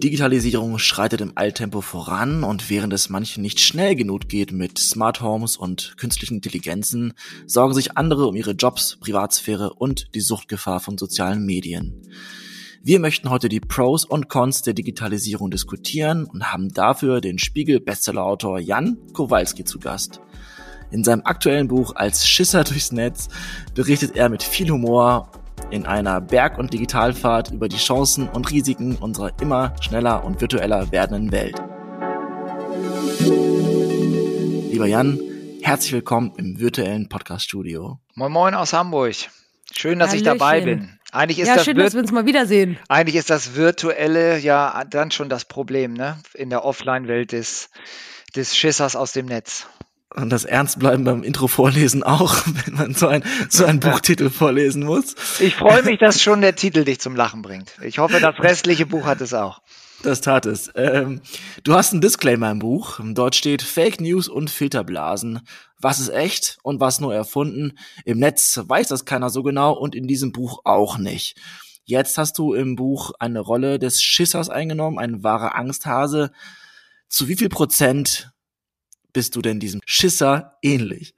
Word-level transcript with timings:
Digitalisierung 0.00 0.78
schreitet 0.78 1.20
im 1.20 1.32
Alltempo 1.34 1.80
voran 1.80 2.44
und 2.44 2.70
während 2.70 2.92
es 2.92 3.08
manchen 3.08 3.42
nicht 3.42 3.58
schnell 3.60 3.96
genug 3.96 4.28
geht 4.28 4.52
mit 4.52 4.78
Smart 4.78 5.20
Homes 5.20 5.56
und 5.56 5.96
künstlichen 5.96 6.36
Intelligenzen, 6.36 7.14
sorgen 7.46 7.74
sich 7.74 7.96
andere 7.96 8.26
um 8.26 8.36
ihre 8.36 8.52
Jobs, 8.52 8.96
Privatsphäre 9.00 9.74
und 9.74 10.14
die 10.14 10.20
Suchtgefahr 10.20 10.80
von 10.80 10.98
sozialen 10.98 11.44
Medien. 11.44 12.02
Wir 12.82 13.00
möchten 13.00 13.28
heute 13.28 13.48
die 13.48 13.60
Pros 13.60 14.04
und 14.04 14.28
Cons 14.28 14.62
der 14.62 14.74
Digitalisierung 14.74 15.50
diskutieren 15.50 16.24
und 16.24 16.52
haben 16.52 16.68
dafür 16.68 17.20
den 17.20 17.38
Spiegel-Bestsellerautor 17.38 18.60
Jan 18.60 18.98
Kowalski 19.12 19.64
zu 19.64 19.78
Gast. 19.80 20.20
In 20.90 21.04
seinem 21.04 21.22
aktuellen 21.24 21.68
Buch 21.68 21.96
Als 21.96 22.26
Schisser 22.26 22.64
durchs 22.64 22.92
Netz 22.92 23.28
berichtet 23.74 24.16
er 24.16 24.28
mit 24.28 24.42
viel 24.42 24.70
Humor 24.70 25.30
in 25.70 25.86
einer 25.86 26.20
Berg- 26.20 26.58
und 26.58 26.72
Digitalfahrt 26.72 27.50
über 27.50 27.68
die 27.68 27.76
Chancen 27.76 28.28
und 28.28 28.50
Risiken 28.50 28.96
unserer 28.96 29.32
immer 29.40 29.74
schneller 29.80 30.24
und 30.24 30.40
virtueller 30.40 30.90
werdenden 30.92 31.32
Welt. 31.32 31.56
Lieber 34.72 34.86
Jan, 34.86 35.20
herzlich 35.62 35.92
willkommen 35.92 36.32
im 36.36 36.58
virtuellen 36.58 37.08
Podcast-Studio. 37.08 37.98
Moin 38.14 38.32
Moin 38.32 38.54
aus 38.54 38.72
Hamburg. 38.72 39.16
Schön, 39.72 39.98
dass 39.98 40.10
Hallöchen. 40.10 40.32
ich 40.32 40.38
dabei 40.38 40.60
bin. 40.62 40.98
Eigentlich 41.12 41.38
ist 41.38 41.48
ja, 41.48 41.56
das 41.56 41.64
schön, 41.64 41.76
dass 41.76 41.94
wir 41.94 42.00
uns 42.00 42.12
mal 42.12 42.26
wiedersehen. 42.26 42.78
Eigentlich 42.88 43.16
ist 43.16 43.30
das 43.30 43.54
Virtuelle 43.54 44.38
ja 44.38 44.84
dann 44.88 45.10
schon 45.10 45.28
das 45.28 45.44
Problem, 45.44 45.94
ne? 45.94 46.18
In 46.34 46.50
der 46.50 46.64
Offline-Welt 46.64 47.32
des, 47.32 47.70
des 48.34 48.56
Schissers 48.56 48.96
aus 48.96 49.12
dem 49.12 49.26
Netz. 49.26 49.66
Und 50.14 50.30
das 50.30 50.44
Ernstbleiben 50.44 51.04
beim 51.04 51.22
Intro 51.22 51.48
vorlesen 51.48 52.02
auch, 52.02 52.36
wenn 52.64 52.74
man 52.74 52.94
so, 52.94 53.08
ein, 53.08 53.22
so 53.48 53.64
einen 53.64 53.80
Buchtitel 53.80 54.30
vorlesen 54.30 54.84
muss. 54.84 55.14
Ich 55.38 55.54
freue 55.54 55.82
mich, 55.82 55.98
dass 55.98 56.22
schon 56.22 56.40
der 56.40 56.56
Titel 56.56 56.84
dich 56.84 56.98
zum 57.00 57.14
Lachen 57.14 57.42
bringt. 57.42 57.72
Ich 57.82 57.98
hoffe, 57.98 58.18
das 58.20 58.38
restliche 58.38 58.86
Buch 58.86 59.04
hat 59.04 59.20
es 59.20 59.34
auch. 59.34 59.60
Das 60.02 60.20
tat 60.20 60.46
es. 60.46 60.70
Ähm, 60.76 61.20
du 61.64 61.74
hast 61.74 61.92
einen 61.92 62.00
Disclaimer 62.00 62.50
im 62.50 62.60
Buch. 62.60 63.00
Dort 63.02 63.34
steht 63.34 63.62
Fake 63.62 64.00
News 64.00 64.28
und 64.28 64.48
Filterblasen. 64.48 65.40
Was 65.80 65.98
ist 65.98 66.10
echt 66.10 66.58
und 66.62 66.80
was 66.80 67.00
nur 67.00 67.14
erfunden? 67.14 67.76
Im 68.04 68.18
Netz 68.18 68.60
weiß 68.64 68.88
das 68.88 69.04
keiner 69.04 69.28
so 69.28 69.42
genau 69.42 69.72
und 69.72 69.94
in 69.94 70.06
diesem 70.06 70.32
Buch 70.32 70.60
auch 70.64 70.98
nicht. 70.98 71.36
Jetzt 71.84 72.16
hast 72.16 72.38
du 72.38 72.54
im 72.54 72.76
Buch 72.76 73.12
eine 73.18 73.40
Rolle 73.40 73.78
des 73.78 74.02
Schissers 74.02 74.50
eingenommen, 74.50 74.98
ein 74.98 75.24
wahrer 75.24 75.56
Angsthase. 75.56 76.32
Zu 77.08 77.28
wie 77.28 77.36
viel 77.36 77.48
Prozent 77.48 78.30
bist 79.12 79.36
du 79.36 79.42
denn 79.42 79.60
diesem 79.60 79.80
Schisser 79.84 80.58
ähnlich? 80.62 81.14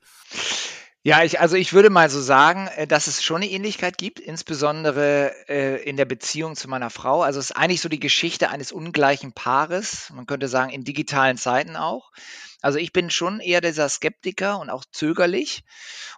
Ja, 1.02 1.24
ich, 1.24 1.40
also 1.40 1.56
ich 1.56 1.72
würde 1.72 1.88
mal 1.88 2.10
so 2.10 2.20
sagen, 2.20 2.68
äh, 2.76 2.86
dass 2.86 3.06
es 3.06 3.22
schon 3.22 3.40
eine 3.40 3.50
Ähnlichkeit 3.50 3.96
gibt, 3.96 4.20
insbesondere 4.20 5.32
äh, 5.48 5.82
in 5.82 5.96
der 5.96 6.04
Beziehung 6.04 6.56
zu 6.56 6.68
meiner 6.68 6.90
Frau. 6.90 7.22
Also 7.22 7.40
es 7.40 7.50
ist 7.50 7.56
eigentlich 7.56 7.80
so 7.80 7.88
die 7.88 8.00
Geschichte 8.00 8.50
eines 8.50 8.70
ungleichen 8.70 9.32
Paares, 9.32 10.10
man 10.14 10.26
könnte 10.26 10.46
sagen 10.46 10.70
in 10.70 10.84
digitalen 10.84 11.38
Zeiten 11.38 11.76
auch. 11.76 12.12
Also 12.60 12.78
ich 12.78 12.92
bin 12.92 13.08
schon 13.08 13.40
eher 13.40 13.62
dieser 13.62 13.88
Skeptiker 13.88 14.60
und 14.60 14.68
auch 14.68 14.84
zögerlich 14.92 15.64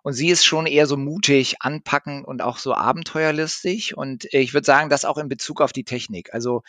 und 0.02 0.14
sie 0.14 0.30
ist 0.30 0.44
schon 0.44 0.66
eher 0.66 0.88
so 0.88 0.96
mutig, 0.96 1.56
anpackend 1.60 2.26
und 2.26 2.42
auch 2.42 2.58
so 2.58 2.74
abenteuerlustig 2.74 3.96
und 3.96 4.24
ich 4.32 4.52
würde 4.52 4.64
sagen, 4.64 4.90
das 4.90 5.04
auch 5.04 5.18
in 5.18 5.28
Bezug 5.28 5.60
auf 5.60 5.72
die 5.72 5.84
Technik. 5.84 6.34
Also 6.34 6.64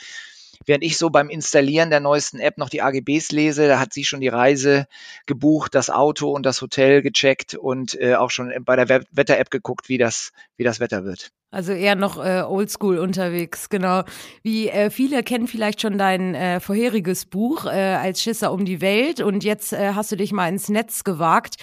Während 0.65 0.83
ich 0.83 0.97
so 0.97 1.09
beim 1.09 1.29
Installieren 1.29 1.89
der 1.89 1.99
neuesten 1.99 2.39
App 2.39 2.57
noch 2.57 2.69
die 2.69 2.81
AGBs 2.81 3.31
lese, 3.31 3.67
da 3.67 3.79
hat 3.79 3.93
sie 3.93 4.03
schon 4.03 4.21
die 4.21 4.27
Reise 4.27 4.87
gebucht, 5.25 5.75
das 5.75 5.89
Auto 5.89 6.29
und 6.29 6.45
das 6.45 6.61
Hotel 6.61 7.01
gecheckt 7.01 7.55
und 7.55 7.99
äh, 7.99 8.15
auch 8.15 8.29
schon 8.29 8.53
bei 8.63 8.75
der 8.75 8.89
Wetter-App 9.11 9.49
geguckt, 9.49 9.89
wie 9.89 9.97
das, 9.97 10.31
wie 10.57 10.63
das 10.63 10.79
Wetter 10.79 11.03
wird. 11.03 11.31
Also 11.51 11.71
eher 11.71 11.95
noch 11.95 12.17
äh, 12.17 12.41
oldschool 12.41 12.97
unterwegs, 12.97 13.69
genau. 13.69 14.03
Wie 14.41 14.69
äh, 14.69 14.89
viele 14.89 15.21
kennen 15.21 15.47
vielleicht 15.47 15.81
schon 15.81 15.99
dein 15.99 16.33
äh, 16.33 16.59
vorheriges 16.59 17.25
Buch 17.25 17.65
äh, 17.65 17.69
als 17.69 18.23
Schisser 18.23 18.51
um 18.51 18.65
die 18.65 18.81
Welt 18.81 19.21
und 19.21 19.43
jetzt 19.43 19.71
äh, 19.71 19.93
hast 19.93 20.11
du 20.11 20.15
dich 20.15 20.31
mal 20.31 20.49
ins 20.49 20.69
Netz 20.69 21.03
gewagt. 21.03 21.57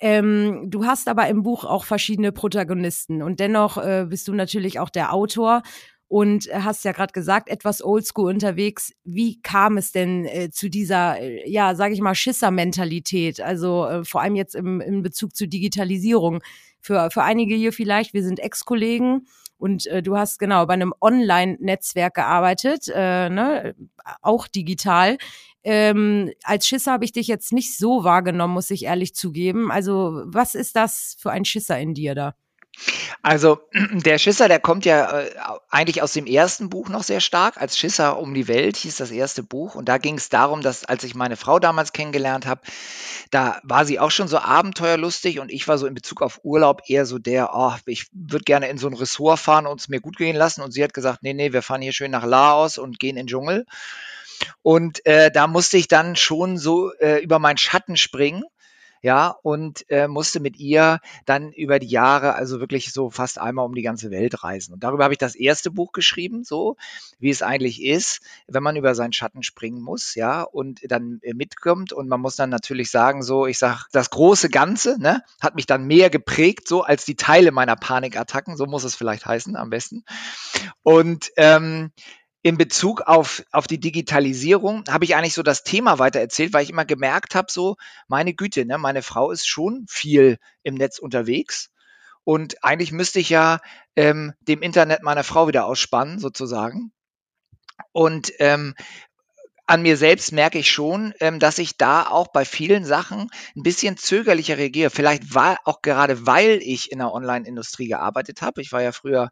Ähm, 0.00 0.70
du 0.70 0.86
hast 0.86 1.08
aber 1.08 1.28
im 1.28 1.42
Buch 1.42 1.64
auch 1.64 1.84
verschiedene 1.84 2.32
Protagonisten 2.32 3.22
und 3.22 3.38
dennoch 3.38 3.76
äh, 3.76 4.06
bist 4.08 4.28
du 4.28 4.32
natürlich 4.32 4.80
auch 4.80 4.90
der 4.90 5.12
Autor 5.12 5.62
und 6.14 6.48
hast 6.52 6.84
ja 6.84 6.92
gerade 6.92 7.12
gesagt, 7.12 7.48
etwas 7.48 7.82
oldschool 7.82 8.32
unterwegs. 8.32 8.92
Wie 9.02 9.42
kam 9.42 9.76
es 9.76 9.90
denn 9.90 10.24
äh, 10.26 10.48
zu 10.48 10.70
dieser, 10.70 11.20
äh, 11.20 11.50
ja, 11.50 11.74
sage 11.74 11.92
ich 11.92 12.00
mal, 12.00 12.14
Schisser-Mentalität? 12.14 13.40
Also 13.40 13.84
äh, 13.84 14.04
vor 14.04 14.20
allem 14.20 14.36
jetzt 14.36 14.54
im, 14.54 14.80
in 14.80 15.02
Bezug 15.02 15.34
zur 15.34 15.48
Digitalisierung. 15.48 16.40
Für, 16.80 17.10
für 17.10 17.24
einige 17.24 17.56
hier 17.56 17.72
vielleicht, 17.72 18.14
wir 18.14 18.22
sind 18.22 18.38
Ex-Kollegen 18.38 19.26
und 19.58 19.88
äh, 19.88 20.04
du 20.04 20.16
hast 20.16 20.38
genau 20.38 20.64
bei 20.66 20.74
einem 20.74 20.94
Online-Netzwerk 21.00 22.14
gearbeitet, 22.14 22.86
äh, 22.94 23.28
ne, 23.28 23.74
auch 24.22 24.46
digital. 24.46 25.18
Ähm, 25.64 26.30
als 26.44 26.68
Schisser 26.68 26.92
habe 26.92 27.06
ich 27.06 27.10
dich 27.10 27.26
jetzt 27.26 27.52
nicht 27.52 27.76
so 27.76 28.04
wahrgenommen, 28.04 28.54
muss 28.54 28.70
ich 28.70 28.84
ehrlich 28.84 29.16
zugeben. 29.16 29.72
Also 29.72 30.22
was 30.26 30.54
ist 30.54 30.76
das 30.76 31.16
für 31.18 31.32
ein 31.32 31.44
Schisser 31.44 31.76
in 31.80 31.92
dir 31.92 32.14
da? 32.14 32.36
Also 33.22 33.60
der 33.92 34.18
Schisser, 34.18 34.48
der 34.48 34.60
kommt 34.60 34.84
ja 34.84 35.20
äh, 35.20 35.30
eigentlich 35.70 36.02
aus 36.02 36.12
dem 36.12 36.26
ersten 36.26 36.68
Buch 36.68 36.88
noch 36.88 37.02
sehr 37.02 37.20
stark. 37.20 37.56
Als 37.56 37.78
Schisser 37.78 38.18
um 38.18 38.34
die 38.34 38.48
Welt 38.48 38.76
hieß 38.76 38.96
das 38.96 39.10
erste 39.10 39.42
Buch. 39.42 39.74
Und 39.74 39.88
da 39.88 39.98
ging 39.98 40.16
es 40.16 40.28
darum, 40.28 40.60
dass 40.60 40.84
als 40.84 41.04
ich 41.04 41.14
meine 41.14 41.36
Frau 41.36 41.58
damals 41.58 41.92
kennengelernt 41.92 42.46
habe, 42.46 42.60
da 43.30 43.60
war 43.62 43.84
sie 43.84 43.98
auch 43.98 44.10
schon 44.10 44.28
so 44.28 44.38
abenteuerlustig 44.38 45.40
und 45.40 45.50
ich 45.50 45.66
war 45.66 45.78
so 45.78 45.86
in 45.86 45.94
Bezug 45.94 46.22
auf 46.22 46.40
Urlaub 46.42 46.82
eher 46.86 47.06
so 47.06 47.18
der, 47.18 47.50
oh, 47.54 47.74
ich 47.86 48.06
würde 48.12 48.44
gerne 48.44 48.68
in 48.68 48.78
so 48.78 48.86
ein 48.88 48.94
Ressort 48.94 49.38
fahren 49.38 49.66
und 49.66 49.80
es 49.80 49.88
mir 49.88 50.00
gut 50.00 50.16
gehen 50.16 50.36
lassen. 50.36 50.62
Und 50.62 50.72
sie 50.72 50.84
hat 50.84 50.94
gesagt, 50.94 51.22
nee, 51.22 51.34
nee, 51.34 51.52
wir 51.52 51.62
fahren 51.62 51.82
hier 51.82 51.92
schön 51.92 52.10
nach 52.10 52.24
Laos 52.24 52.78
und 52.78 52.98
gehen 52.98 53.16
in 53.16 53.26
den 53.26 53.26
Dschungel. 53.28 53.66
Und 54.62 55.04
äh, 55.06 55.30
da 55.30 55.46
musste 55.46 55.76
ich 55.76 55.88
dann 55.88 56.16
schon 56.16 56.58
so 56.58 56.92
äh, 56.94 57.22
über 57.22 57.38
meinen 57.38 57.56
Schatten 57.56 57.96
springen 57.96 58.44
ja, 59.04 59.36
und 59.42 59.84
äh, 59.90 60.08
musste 60.08 60.40
mit 60.40 60.58
ihr 60.58 60.98
dann 61.26 61.52
über 61.52 61.78
die 61.78 61.88
Jahre 61.88 62.36
also 62.36 62.58
wirklich 62.58 62.90
so 62.90 63.10
fast 63.10 63.38
einmal 63.38 63.66
um 63.66 63.74
die 63.74 63.82
ganze 63.82 64.10
Welt 64.10 64.42
reisen. 64.42 64.72
Und 64.72 64.82
darüber 64.82 65.04
habe 65.04 65.12
ich 65.12 65.18
das 65.18 65.34
erste 65.34 65.70
Buch 65.70 65.92
geschrieben, 65.92 66.42
so 66.42 66.78
wie 67.18 67.28
es 67.28 67.42
eigentlich 67.42 67.82
ist, 67.82 68.22
wenn 68.46 68.62
man 68.62 68.76
über 68.76 68.94
seinen 68.94 69.12
Schatten 69.12 69.42
springen 69.42 69.82
muss, 69.82 70.14
ja, 70.14 70.40
und 70.40 70.80
dann 70.90 71.18
äh, 71.20 71.34
mitkommt. 71.34 71.92
Und 71.92 72.08
man 72.08 72.18
muss 72.18 72.36
dann 72.36 72.48
natürlich 72.48 72.90
sagen, 72.90 73.22
so, 73.22 73.44
ich 73.44 73.58
sage, 73.58 73.80
das 73.92 74.08
große 74.08 74.48
Ganze, 74.48 74.98
ne, 74.98 75.22
hat 75.38 75.54
mich 75.54 75.66
dann 75.66 75.84
mehr 75.84 76.08
geprägt, 76.08 76.66
so 76.66 76.80
als 76.80 77.04
die 77.04 77.16
Teile 77.16 77.52
meiner 77.52 77.76
Panikattacken, 77.76 78.56
so 78.56 78.64
muss 78.64 78.84
es 78.84 78.94
vielleicht 78.94 79.26
heißen, 79.26 79.54
am 79.54 79.68
besten. 79.68 80.06
Und 80.82 81.30
ähm, 81.36 81.92
in 82.44 82.58
Bezug 82.58 83.00
auf, 83.00 83.42
auf 83.52 83.66
die 83.66 83.80
Digitalisierung 83.80 84.84
habe 84.90 85.06
ich 85.06 85.16
eigentlich 85.16 85.32
so 85.32 85.42
das 85.42 85.62
Thema 85.62 85.98
weiter 85.98 86.20
erzählt, 86.20 86.52
weil 86.52 86.62
ich 86.62 86.68
immer 86.68 86.84
gemerkt 86.84 87.34
habe, 87.34 87.50
so, 87.50 87.76
meine 88.06 88.34
Güte, 88.34 88.66
ne, 88.66 88.76
meine 88.76 89.00
Frau 89.00 89.30
ist 89.30 89.48
schon 89.48 89.86
viel 89.88 90.36
im 90.62 90.74
Netz 90.74 90.98
unterwegs. 90.98 91.70
Und 92.22 92.62
eigentlich 92.62 92.92
müsste 92.92 93.18
ich 93.18 93.30
ja 93.30 93.60
ähm, 93.96 94.34
dem 94.42 94.60
Internet 94.60 95.02
meine 95.02 95.24
Frau 95.24 95.48
wieder 95.48 95.64
ausspannen, 95.64 96.18
sozusagen. 96.18 96.92
Und 97.92 98.30
ähm, 98.40 98.74
an 99.66 99.82
mir 99.82 99.96
selbst 99.96 100.32
merke 100.32 100.58
ich 100.58 100.70
schon, 100.70 101.14
ähm, 101.20 101.38
dass 101.38 101.58
ich 101.58 101.76
da 101.76 102.06
auch 102.06 102.28
bei 102.28 102.44
vielen 102.44 102.84
Sachen 102.84 103.30
ein 103.56 103.62
bisschen 103.62 103.96
zögerlicher 103.96 104.58
reagiere. 104.58 104.90
Vielleicht 104.90 105.34
war 105.34 105.58
auch 105.64 105.80
gerade, 105.80 106.26
weil 106.26 106.60
ich 106.62 106.92
in 106.92 106.98
der 106.98 107.12
Online-Industrie 107.12 107.88
gearbeitet 107.88 108.42
habe. 108.42 108.60
Ich 108.60 108.72
war 108.72 108.82
ja 108.82 108.92
früher 108.92 109.30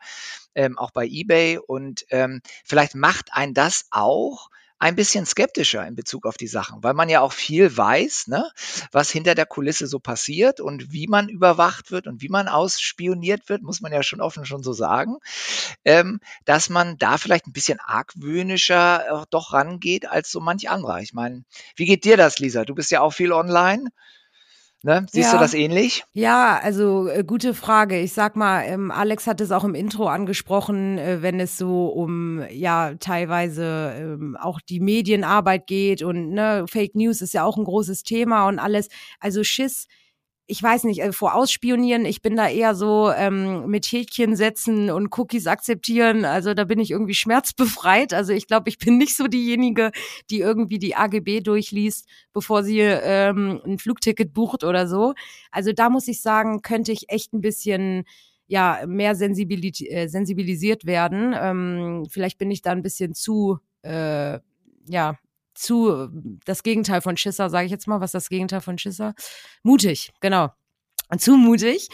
ähm, 0.54 0.78
auch 0.78 0.91
bei 0.91 1.06
eBay 1.06 1.59
und 1.59 2.04
ähm, 2.10 2.41
vielleicht 2.65 2.94
macht 2.94 3.31
ein 3.32 3.54
das 3.54 3.87
auch 3.91 4.48
ein 4.82 4.97
bisschen 4.97 5.26
skeptischer 5.26 5.87
in 5.87 5.94
Bezug 5.94 6.26
auf 6.26 6.37
die 6.37 6.48
Sachen, 6.48 6.82
weil 6.82 6.93
man 6.93 7.09
ja 7.09 7.20
auch 7.20 7.32
viel 7.32 7.76
weiß, 7.76 8.26
ne, 8.26 8.50
was 8.91 9.12
hinter 9.12 9.37
der 9.37 9.47
Kulisse 9.47 9.87
so 9.87 10.00
passiert 10.00 10.59
und 10.59 10.91
wie 10.91 11.06
man 11.06 11.28
überwacht 11.28 11.93
wird 11.93 12.09
und 12.09 12.20
wie 12.20 12.28
man 12.28 12.48
ausspioniert 12.48 13.48
wird, 13.48 13.62
muss 13.62 13.81
man 13.81 13.93
ja 13.93 14.03
schon 14.03 14.20
offen 14.20 14.44
schon 14.44 14.65
so 14.65 14.72
sagen, 14.72 15.19
ähm, 15.84 16.19
dass 16.47 16.69
man 16.69 16.98
da 16.98 17.16
vielleicht 17.16 17.47
ein 17.47 17.53
bisschen 17.53 17.78
argwöhnischer 17.78 19.23
äh, 19.23 19.26
doch 19.31 19.52
rangeht 19.52 20.11
als 20.11 20.32
so 20.32 20.40
manch 20.40 20.69
anderer. 20.69 20.99
Ich 20.99 21.12
meine, 21.12 21.44
wie 21.76 21.87
geht 21.87 22.05
dir 22.05 22.17
das, 22.17 22.40
Lisa? 22.40 22.64
Du 22.64 22.75
bist 22.75 22.90
ja 22.90 23.02
auch 23.02 23.12
viel 23.12 23.32
online. 23.32 23.88
Ne? 24.84 25.06
Siehst 25.11 25.32
ja. 25.32 25.38
du 25.38 25.43
das 25.43 25.55
ähnlich? 25.55 26.05
Ja, 26.12 26.58
also 26.61 27.08
äh, 27.08 27.23
gute 27.25 27.55
Frage. 27.55 28.00
Ich 28.00 28.12
sag 28.12 28.34
mal, 28.34 28.62
ähm, 28.62 28.90
Alex 28.90 29.26
hat 29.26 29.40
es 29.40 29.52
auch 29.52 29.64
im 29.64 29.75
Intro 29.75 30.06
angesprochen, 30.06 30.99
äh, 30.99 31.23
wenn 31.23 31.38
es 31.38 31.56
so 31.56 31.87
um 31.87 32.43
ja 32.50 32.94
teilweise 32.94 33.94
ähm, 33.96 34.37
auch 34.40 34.61
die 34.61 34.81
Medienarbeit 34.81 35.67
geht 35.67 36.02
und 36.02 36.31
ne, 36.31 36.64
Fake 36.69 36.94
News 36.94 37.23
ist 37.23 37.32
ja 37.32 37.44
auch 37.44 37.56
ein 37.56 37.64
großes 37.64 38.02
Thema 38.02 38.49
und 38.49 38.58
alles. 38.58 38.88
Also 39.20 39.44
Schiss 39.44 39.87
ich 40.46 40.62
weiß 40.62 40.84
nicht, 40.84 41.00
äh, 41.00 41.12
vor 41.12 41.34
Ausspionieren, 41.34 42.04
ich 42.04 42.20
bin 42.20 42.36
da 42.36 42.48
eher 42.48 42.74
so 42.74 43.10
ähm, 43.10 43.66
mit 43.68 43.86
Häkchen 43.86 44.36
setzen 44.36 44.90
und 44.90 45.16
Cookies 45.16 45.46
akzeptieren. 45.46 46.24
Also 46.24 46.54
da 46.54 46.64
bin 46.64 46.78
ich 46.78 46.90
irgendwie 46.90 47.14
schmerzbefreit. 47.14 48.12
Also 48.12 48.32
ich 48.32 48.46
glaube, 48.46 48.68
ich 48.68 48.78
bin 48.78 48.98
nicht 48.98 49.16
so 49.16 49.28
diejenige, 49.28 49.92
die 50.30 50.40
irgendwie 50.40 50.78
die 50.78 50.96
AGB 50.96 51.40
durchliest, 51.40 52.08
bevor 52.32 52.64
sie 52.64 52.80
ähm, 52.80 53.60
ein 53.64 53.78
Flugticket 53.78 54.34
bucht 54.34 54.64
oder 54.64 54.88
so. 54.88 55.14
Also 55.50 55.72
da 55.72 55.88
muss 55.90 56.08
ich 56.08 56.20
sagen, 56.20 56.62
könnte 56.62 56.92
ich 56.92 57.08
echt 57.08 57.32
ein 57.32 57.40
bisschen 57.40 58.04
ja 58.46 58.80
mehr 58.86 59.14
sensibilis 59.14 59.80
äh, 59.80 60.08
sensibilisiert 60.08 60.84
werden. 60.84 61.34
Ähm, 61.38 62.06
vielleicht 62.10 62.38
bin 62.38 62.50
ich 62.50 62.62
da 62.62 62.72
ein 62.72 62.82
bisschen 62.82 63.14
zu 63.14 63.58
äh, 63.82 64.40
ja, 64.88 65.18
zu 65.54 66.08
das 66.44 66.62
Gegenteil 66.62 67.00
von 67.00 67.16
Schisser, 67.16 67.50
sage 67.50 67.66
ich 67.66 67.72
jetzt 67.72 67.87
mal. 67.87 68.00
Was 68.00 68.12
das 68.12 68.28
Gegenteil 68.28 68.60
von 68.60 68.78
Schisser? 68.78 69.14
Mutig, 69.62 70.12
genau. 70.20 70.50
Zu 71.19 71.37
mutig. 71.37 71.88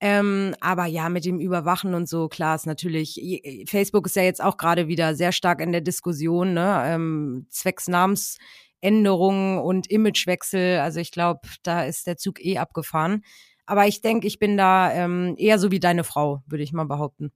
Ähm, 0.00 0.56
aber 0.60 0.86
ja, 0.86 1.08
mit 1.08 1.24
dem 1.24 1.38
Überwachen 1.38 1.94
und 1.94 2.08
so, 2.08 2.28
klar 2.28 2.56
ist 2.56 2.66
natürlich, 2.66 3.20
Facebook 3.68 4.06
ist 4.06 4.16
ja 4.16 4.22
jetzt 4.22 4.42
auch 4.42 4.56
gerade 4.56 4.88
wieder 4.88 5.14
sehr 5.14 5.30
stark 5.30 5.60
in 5.60 5.70
der 5.70 5.80
Diskussion, 5.80 6.54
ne? 6.54 6.82
Ähm, 6.86 7.46
zwecks 7.50 7.86
Namensänderungen 7.86 9.58
und 9.60 9.88
Imagewechsel. 9.88 10.80
Also 10.80 10.98
ich 10.98 11.12
glaube, 11.12 11.42
da 11.62 11.84
ist 11.84 12.08
der 12.08 12.16
Zug 12.16 12.44
eh 12.44 12.58
abgefahren. 12.58 13.22
Aber 13.64 13.86
ich 13.86 14.00
denke, 14.00 14.26
ich 14.26 14.40
bin 14.40 14.56
da 14.56 14.92
ähm, 14.92 15.36
eher 15.38 15.60
so 15.60 15.70
wie 15.70 15.78
deine 15.78 16.02
Frau, 16.02 16.42
würde 16.46 16.64
ich 16.64 16.72
mal 16.72 16.84
behaupten. 16.84 17.30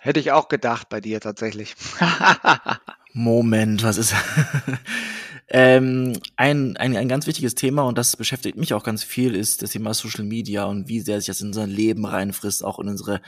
Hätte 0.00 0.20
ich 0.20 0.30
auch 0.30 0.46
gedacht 0.48 0.88
bei 0.90 1.00
dir 1.00 1.20
tatsächlich. 1.20 1.74
Moment, 3.12 3.82
was 3.82 3.96
ist? 3.96 4.14
ähm, 5.48 6.12
ein, 6.36 6.76
ein, 6.76 6.96
ein 6.96 7.08
ganz 7.08 7.26
wichtiges 7.26 7.54
Thema 7.54 7.82
und 7.82 7.98
das 7.98 8.16
beschäftigt 8.16 8.56
mich 8.56 8.72
auch 8.74 8.84
ganz 8.84 9.02
viel, 9.02 9.34
ist 9.34 9.62
das 9.62 9.70
Thema 9.70 9.94
Social 9.94 10.24
Media 10.24 10.64
und 10.64 10.88
wie 10.88 11.00
sehr 11.00 11.20
sich 11.20 11.26
das 11.26 11.40
in 11.40 11.48
unser 11.48 11.66
Leben 11.66 12.06
reinfrisst, 12.06 12.64
auch 12.64 12.78
in 12.78 12.88
unsere 12.88 13.20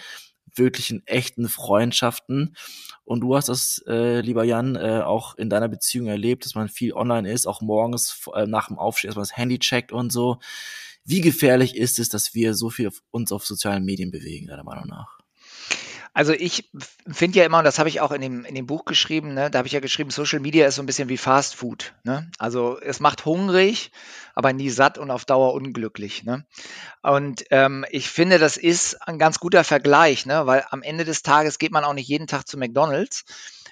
wirklichen, 0.55 1.07
echten 1.07 1.49
Freundschaften. 1.49 2.57
Und 3.05 3.21
du 3.21 3.35
hast 3.35 3.49
das, 3.49 3.83
äh, 3.87 4.21
lieber 4.21 4.45
Jan, 4.45 4.77
äh, 4.77 5.01
auch 5.05 5.37
in 5.37 5.51
deiner 5.51 5.69
Beziehung 5.69 6.07
erlebt, 6.07 6.45
dass 6.45 6.55
man 6.55 6.69
viel 6.69 6.93
online 6.93 7.31
ist, 7.31 7.47
auch 7.47 7.61
morgens 7.61 8.29
äh, 8.35 8.47
nach 8.47 8.69
dem 8.69 8.79
Aufstehen 8.79 9.09
erstmal 9.09 9.25
das 9.25 9.37
Handy 9.37 9.59
checkt 9.59 9.93
und 9.93 10.13
so. 10.13 10.39
Wie 11.05 11.21
gefährlich 11.21 11.77
ist 11.77 11.99
es, 11.99 12.09
dass 12.09 12.35
wir 12.35 12.55
so 12.55 12.71
viel 12.71 12.89
auf, 12.89 13.03
uns 13.11 13.33
auf 13.33 13.45
sozialen 13.45 13.85
Medien 13.85 14.13
bewegen, 14.13 14.47
deiner 14.47 14.63
Meinung 14.63 14.87
nach? 14.87 15.22
Also 16.15 16.33
ich 16.33 16.71
finde 17.11 17.39
ja 17.39 17.45
immer, 17.45 17.59
und 17.59 17.65
das 17.65 17.79
habe 17.79 17.89
ich 17.89 18.03
auch 18.03 18.13
in 18.13 18.21
dem, 18.21 18.45
in 18.45 18.55
dem 18.55 18.67
Buch 18.67 18.85
geschrieben, 18.85 19.33
ne, 19.33 19.51
da 19.51 19.59
habe 19.59 19.67
ich 19.67 19.73
ja 19.73 19.81
geschrieben, 19.81 20.11
Social 20.11 20.41
Media 20.41 20.67
ist 20.67 20.75
so 20.75 20.83
ein 20.83 20.87
bisschen 20.87 21.09
wie 21.09 21.17
Fast 21.17 21.55
Food. 21.55 21.95
Ne? 22.05 22.31
Also 22.39 22.79
es 22.81 23.01
macht 23.01 23.25
hungrig, 23.25 23.93
aber 24.35 24.53
nie 24.53 24.69
satt 24.69 24.99
und 24.99 25.11
auf 25.11 25.25
Dauer 25.25 25.55
unglücklich. 25.55 26.25
Ne? 26.25 26.45
Und 27.03 27.45
ähm, 27.51 27.87
ich 27.91 28.11
finde, 28.11 28.39
das 28.39 28.59
ist 28.59 29.09
ein 29.09 29.19
ganz 29.19 29.39
guter 29.39 29.65
Vergleich, 29.65 30.27
ne? 30.27 30.47
weil 30.47 30.67
am 30.69 30.83
Ende 30.83 31.05
des 31.07 31.23
Tages 31.23 31.59
geht 31.59 31.73
man 31.73 31.85
auch 31.85 31.95
nicht 31.95 32.09
jeden 32.09 32.27
Tag 32.27 32.47
zu 32.47 32.59
McDonald's, 32.59 33.25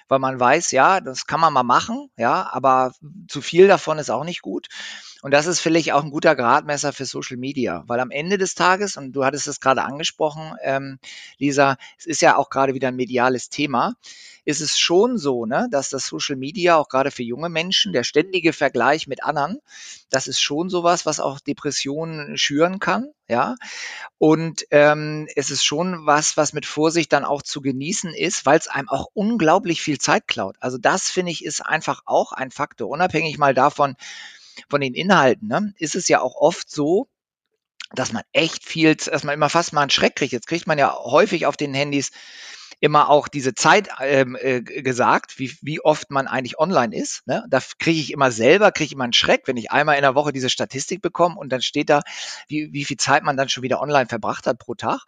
weil 0.07 0.19
man 0.19 0.39
weiß, 0.39 0.71
ja, 0.71 0.99
das 0.99 1.27
kann 1.27 1.39
man 1.39 1.53
mal 1.53 1.63
machen, 1.63 2.09
ja, 2.17 2.49
aber 2.51 2.93
zu 3.27 3.41
viel 3.41 3.67
davon 3.67 3.99
ist 3.99 4.09
auch 4.09 4.25
nicht 4.25 4.41
gut. 4.41 4.67
Und 5.21 5.31
das 5.31 5.45
ist 5.45 5.59
vielleicht 5.59 5.91
auch 5.93 6.03
ein 6.03 6.11
guter 6.11 6.35
Gradmesser 6.35 6.93
für 6.93 7.05
Social 7.05 7.37
Media, 7.37 7.83
weil 7.87 7.99
am 7.99 8.11
Ende 8.11 8.37
des 8.37 8.55
Tages, 8.55 8.97
und 8.97 9.13
du 9.13 9.23
hattest 9.23 9.47
es 9.47 9.59
gerade 9.59 9.83
angesprochen, 9.83 10.55
ähm, 10.63 10.99
Lisa, 11.37 11.77
es 11.97 12.05
ist 12.05 12.21
ja 12.21 12.37
auch 12.37 12.49
gerade 12.49 12.73
wieder 12.73 12.87
ein 12.87 12.95
mediales 12.95 13.49
Thema, 13.49 13.93
ist 14.43 14.61
es 14.61 14.79
schon 14.79 15.17
so, 15.17 15.45
ne, 15.45 15.67
dass 15.71 15.89
das 15.89 16.07
Social 16.07 16.35
Media 16.35 16.75
auch 16.75 16.89
gerade 16.89 17.11
für 17.11 17.23
junge 17.23 17.49
Menschen, 17.49 17.93
der 17.93 18.03
ständige 18.03 18.53
Vergleich 18.53 19.07
mit 19.07 19.23
anderen, 19.23 19.59
das 20.09 20.27
ist 20.27 20.41
schon 20.41 20.69
sowas, 20.69 21.05
was 21.05 21.19
auch 21.19 21.39
Depressionen 21.39 22.37
schüren 22.37 22.79
kann, 22.79 23.11
ja. 23.27 23.55
Und 24.17 24.65
ähm, 24.71 25.27
es 25.35 25.51
ist 25.51 25.63
schon 25.63 26.05
was, 26.05 26.37
was 26.37 26.53
mit 26.53 26.65
Vorsicht 26.65 27.13
dann 27.13 27.25
auch 27.25 27.43
zu 27.43 27.61
genießen 27.61 28.13
ist, 28.13 28.45
weil 28.45 28.57
es 28.57 28.67
einem 28.67 28.89
auch 28.89 29.07
unglaublich 29.13 29.81
viel 29.81 29.99
Zeit 29.99 30.27
klaut. 30.27 30.55
Also 30.59 30.77
das 30.79 31.09
finde 31.09 31.31
ich 31.31 31.45
ist 31.45 31.63
einfach 31.65 32.01
auch 32.05 32.31
ein 32.31 32.51
Faktor, 32.51 32.89
unabhängig 32.89 33.37
mal 33.37 33.53
davon, 33.53 33.95
von 34.69 34.81
den 34.81 34.93
Inhalten, 34.93 35.47
ne, 35.47 35.73
ist 35.77 35.95
es 35.95 36.07
ja 36.07 36.21
auch 36.21 36.35
oft 36.35 36.69
so, 36.69 37.07
dass 37.93 38.13
man 38.13 38.23
echt 38.31 38.65
viel, 38.65 38.95
dass 38.95 39.23
man 39.23 39.33
immer 39.33 39.49
fast 39.49 39.73
mal 39.73 39.81
einen 39.81 39.89
Schreck 39.89 40.15
kriegt. 40.15 40.31
Jetzt 40.31 40.47
kriegt 40.47 40.67
man 40.67 40.77
ja 40.77 40.93
häufig 40.93 41.45
auf 41.45 41.57
den 41.57 41.73
Handys 41.73 42.11
immer 42.81 43.09
auch 43.09 43.27
diese 43.27 43.53
Zeit 43.53 43.89
ähm, 43.99 44.35
äh, 44.41 44.61
gesagt, 44.61 45.37
wie, 45.37 45.55
wie 45.61 45.79
oft 45.79 46.09
man 46.09 46.27
eigentlich 46.27 46.57
online 46.57 46.95
ist. 46.95 47.25
Ne? 47.27 47.45
Da 47.47 47.59
kriege 47.77 47.99
ich 47.99 48.11
immer 48.11 48.31
selber, 48.31 48.71
kriege 48.71 48.87
ich 48.87 48.93
immer 48.93 49.03
einen 49.03 49.13
Schreck, 49.13 49.43
wenn 49.45 49.55
ich 49.55 49.71
einmal 49.71 49.97
in 49.97 50.01
der 50.01 50.15
Woche 50.15 50.33
diese 50.33 50.49
Statistik 50.49 50.99
bekomme 50.99 51.35
und 51.35 51.51
dann 51.51 51.61
steht 51.61 51.91
da, 51.91 52.01
wie, 52.47 52.73
wie 52.73 52.83
viel 52.83 52.97
Zeit 52.97 53.23
man 53.23 53.37
dann 53.37 53.49
schon 53.49 53.61
wieder 53.61 53.81
online 53.81 54.07
verbracht 54.07 54.47
hat 54.47 54.57
pro 54.57 54.73
Tag. 54.73 55.05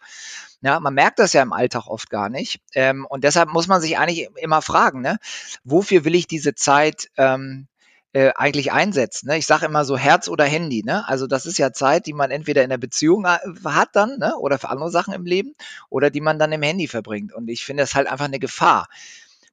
Ja, 0.60 0.78
man 0.78 0.94
merkt 0.94 1.18
das 1.18 1.32
ja 1.32 1.42
im 1.42 1.52
Alltag 1.52 1.88
oft 1.88 2.10
gar 2.10 2.28
nicht. 2.28 2.60
Ähm, 2.74 3.06
und 3.06 3.24
deshalb 3.24 3.48
muss 3.48 3.66
man 3.66 3.80
sich 3.80 3.98
eigentlich 3.98 4.28
immer 4.36 4.62
fragen, 4.62 5.00
ne? 5.00 5.18
wofür 5.64 6.04
will 6.04 6.14
ich 6.14 6.28
diese 6.28 6.54
Zeit 6.54 7.08
ähm, 7.16 7.66
äh, 8.14 8.32
eigentlich 8.36 8.72
einsetzt. 8.72 9.26
Ne? 9.26 9.36
Ich 9.36 9.46
sage 9.46 9.66
immer 9.66 9.84
so 9.84 9.98
Herz 9.98 10.28
oder 10.28 10.44
Handy. 10.44 10.82
Ne? 10.84 11.06
Also 11.08 11.26
das 11.26 11.46
ist 11.46 11.58
ja 11.58 11.72
Zeit, 11.72 12.06
die 12.06 12.12
man 12.12 12.30
entweder 12.30 12.62
in 12.62 12.70
der 12.70 12.78
Beziehung 12.78 13.24
äh, 13.24 13.38
hat 13.64 13.90
dann 13.92 14.18
ne? 14.18 14.36
oder 14.38 14.58
für 14.58 14.68
andere 14.68 14.90
Sachen 14.90 15.12
im 15.12 15.26
Leben 15.26 15.54
oder 15.90 16.10
die 16.10 16.20
man 16.20 16.38
dann 16.38 16.52
im 16.52 16.62
Handy 16.62 16.86
verbringt. 16.86 17.34
Und 17.34 17.48
ich 17.48 17.64
finde 17.64 17.82
es 17.82 17.94
halt 17.94 18.06
einfach 18.06 18.26
eine 18.26 18.38
Gefahr, 18.38 18.88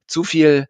zu 0.06 0.22
viel 0.22 0.68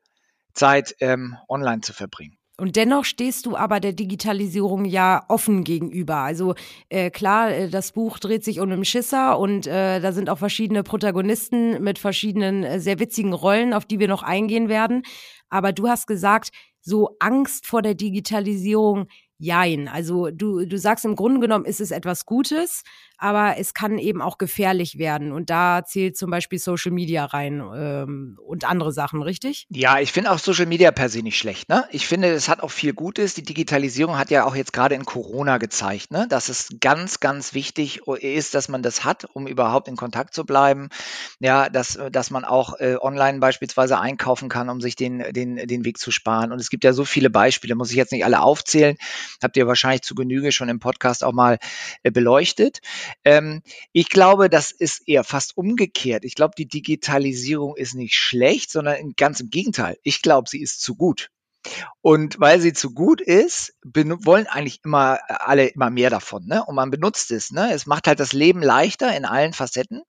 Zeit 0.54 0.96
ähm, 1.00 1.36
online 1.48 1.82
zu 1.82 1.92
verbringen. 1.92 2.38
Und 2.58 2.76
dennoch 2.76 3.04
stehst 3.04 3.46
du 3.46 3.56
aber 3.56 3.80
der 3.80 3.92
Digitalisierung 3.92 4.84
ja 4.84 5.24
offen 5.28 5.64
gegenüber. 5.64 6.16
Also 6.16 6.54
äh, 6.90 7.10
klar, 7.10 7.50
äh, 7.50 7.68
das 7.68 7.92
Buch 7.92 8.18
dreht 8.18 8.44
sich 8.44 8.60
um 8.60 8.70
einen 8.70 8.84
Schisser 8.84 9.38
und 9.38 9.66
äh, 9.66 10.00
da 10.00 10.12
sind 10.12 10.30
auch 10.30 10.38
verschiedene 10.38 10.82
Protagonisten 10.82 11.82
mit 11.82 11.98
verschiedenen 11.98 12.62
äh, 12.62 12.78
sehr 12.78 13.00
witzigen 13.00 13.32
Rollen, 13.32 13.74
auf 13.74 13.84
die 13.84 13.98
wir 13.98 14.08
noch 14.08 14.22
eingehen 14.22 14.68
werden. 14.68 15.02
Aber 15.52 15.72
du 15.74 15.86
hast 15.86 16.06
gesagt, 16.06 16.50
so 16.80 17.16
Angst 17.20 17.66
vor 17.66 17.82
der 17.82 17.94
Digitalisierung, 17.94 19.06
jein. 19.42 19.88
Also 19.88 20.30
du, 20.30 20.64
du 20.64 20.78
sagst 20.78 21.04
im 21.04 21.16
Grunde 21.16 21.40
genommen 21.40 21.64
ist 21.64 21.80
es 21.80 21.90
etwas 21.90 22.26
Gutes, 22.26 22.84
aber 23.18 23.56
es 23.58 23.74
kann 23.74 23.98
eben 23.98 24.22
auch 24.22 24.38
gefährlich 24.38 24.98
werden. 24.98 25.32
Und 25.32 25.50
da 25.50 25.84
zählt 25.84 26.16
zum 26.16 26.30
Beispiel 26.30 26.58
Social 26.58 26.92
Media 26.92 27.24
rein 27.24 27.62
ähm, 27.74 28.38
und 28.44 28.64
andere 28.64 28.92
Sachen, 28.92 29.20
richtig? 29.22 29.66
Ja, 29.68 29.98
ich 29.98 30.12
finde 30.12 30.30
auch 30.30 30.38
Social 30.38 30.66
Media 30.66 30.92
per 30.92 31.08
se 31.08 31.22
nicht 31.22 31.38
schlecht. 31.38 31.68
Ne? 31.68 31.84
Ich 31.90 32.06
finde, 32.06 32.30
es 32.30 32.48
hat 32.48 32.62
auch 32.62 32.70
viel 32.70 32.92
Gutes. 32.92 33.34
Die 33.34 33.42
Digitalisierung 33.42 34.16
hat 34.16 34.30
ja 34.30 34.44
auch 34.44 34.54
jetzt 34.54 34.72
gerade 34.72 34.94
in 34.94 35.04
Corona 35.04 35.58
gezeigt, 35.58 36.12
ne? 36.12 36.26
dass 36.28 36.48
es 36.48 36.68
ganz, 36.80 37.18
ganz 37.18 37.52
wichtig 37.52 38.06
ist, 38.06 38.54
dass 38.54 38.68
man 38.68 38.82
das 38.82 39.04
hat, 39.04 39.26
um 39.32 39.48
überhaupt 39.48 39.88
in 39.88 39.96
Kontakt 39.96 40.34
zu 40.34 40.44
bleiben. 40.44 40.88
Ja, 41.40 41.68
dass, 41.68 41.98
dass 42.10 42.30
man 42.30 42.44
auch 42.44 42.78
äh, 42.78 42.96
online 43.00 43.40
beispielsweise 43.40 43.98
einkaufen 43.98 44.48
kann, 44.48 44.68
um 44.68 44.80
sich 44.80 44.94
den, 44.94 45.32
den, 45.32 45.56
den 45.56 45.84
Weg 45.84 45.98
zu 45.98 46.12
sparen. 46.12 46.52
Und 46.52 46.60
es 46.60 46.70
gibt 46.70 46.84
ja 46.84 46.92
so 46.92 47.04
viele 47.04 47.30
Beispiele, 47.30 47.74
muss 47.74 47.90
ich 47.90 47.96
jetzt 47.96 48.12
nicht 48.12 48.24
alle 48.24 48.40
aufzählen. 48.40 48.96
Habt 49.42 49.56
ihr 49.56 49.66
wahrscheinlich 49.66 50.02
zu 50.02 50.14
Genüge 50.14 50.52
schon 50.52 50.68
im 50.68 50.80
Podcast 50.80 51.24
auch 51.24 51.32
mal 51.32 51.58
äh, 52.02 52.10
beleuchtet. 52.10 52.80
Ähm, 53.24 53.62
ich 53.92 54.08
glaube, 54.08 54.48
das 54.48 54.70
ist 54.70 55.08
eher 55.08 55.24
fast 55.24 55.56
umgekehrt. 55.56 56.24
Ich 56.24 56.34
glaube, 56.34 56.54
die 56.56 56.66
Digitalisierung 56.66 57.76
ist 57.76 57.94
nicht 57.94 58.16
schlecht, 58.16 58.70
sondern 58.70 59.12
ganz 59.16 59.40
im 59.40 59.50
Gegenteil. 59.50 59.98
Ich 60.02 60.22
glaube, 60.22 60.48
sie 60.48 60.60
ist 60.60 60.80
zu 60.80 60.94
gut. 60.94 61.30
Und 62.00 62.40
weil 62.40 62.60
sie 62.60 62.72
zu 62.72 62.92
gut 62.92 63.20
ist, 63.20 63.74
wollen 63.84 64.46
eigentlich 64.46 64.80
immer 64.84 65.20
alle 65.28 65.66
immer 65.66 65.90
mehr 65.90 66.10
davon. 66.10 66.46
Ne? 66.46 66.64
Und 66.64 66.74
man 66.74 66.90
benutzt 66.90 67.30
es. 67.30 67.52
Ne? 67.52 67.72
Es 67.72 67.86
macht 67.86 68.06
halt 68.06 68.20
das 68.20 68.32
Leben 68.32 68.62
leichter 68.62 69.16
in 69.16 69.24
allen 69.24 69.52
Facetten. 69.52 70.02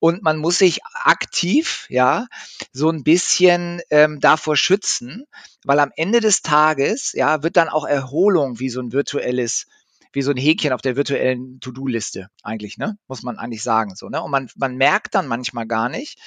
Und 0.00 0.22
man 0.22 0.38
muss 0.38 0.58
sich 0.58 0.80
aktiv, 0.94 1.86
ja, 1.88 2.28
so 2.72 2.88
ein 2.88 3.02
bisschen 3.02 3.80
ähm, 3.90 4.20
davor 4.20 4.56
schützen, 4.56 5.24
weil 5.64 5.80
am 5.80 5.90
Ende 5.96 6.20
des 6.20 6.42
Tages, 6.42 7.12
ja, 7.14 7.42
wird 7.42 7.56
dann 7.56 7.68
auch 7.68 7.84
Erholung 7.84 8.60
wie 8.60 8.70
so 8.70 8.80
ein 8.80 8.92
virtuelles 8.92 9.66
wie 10.12 10.22
so 10.22 10.30
ein 10.30 10.38
Häkchen 10.38 10.72
auf 10.72 10.80
der 10.80 10.96
virtuellen 10.96 11.60
To-Do-Liste 11.60 12.30
eigentlich, 12.42 12.78
ne? 12.78 12.96
Muss 13.08 13.22
man 13.22 13.38
eigentlich 13.38 13.62
sagen. 13.62 13.94
So, 13.94 14.08
ne? 14.08 14.22
Und 14.22 14.30
man, 14.30 14.48
man 14.56 14.76
merkt 14.76 15.14
dann 15.14 15.26
manchmal 15.26 15.66
gar 15.66 15.88
nicht, 15.88 16.18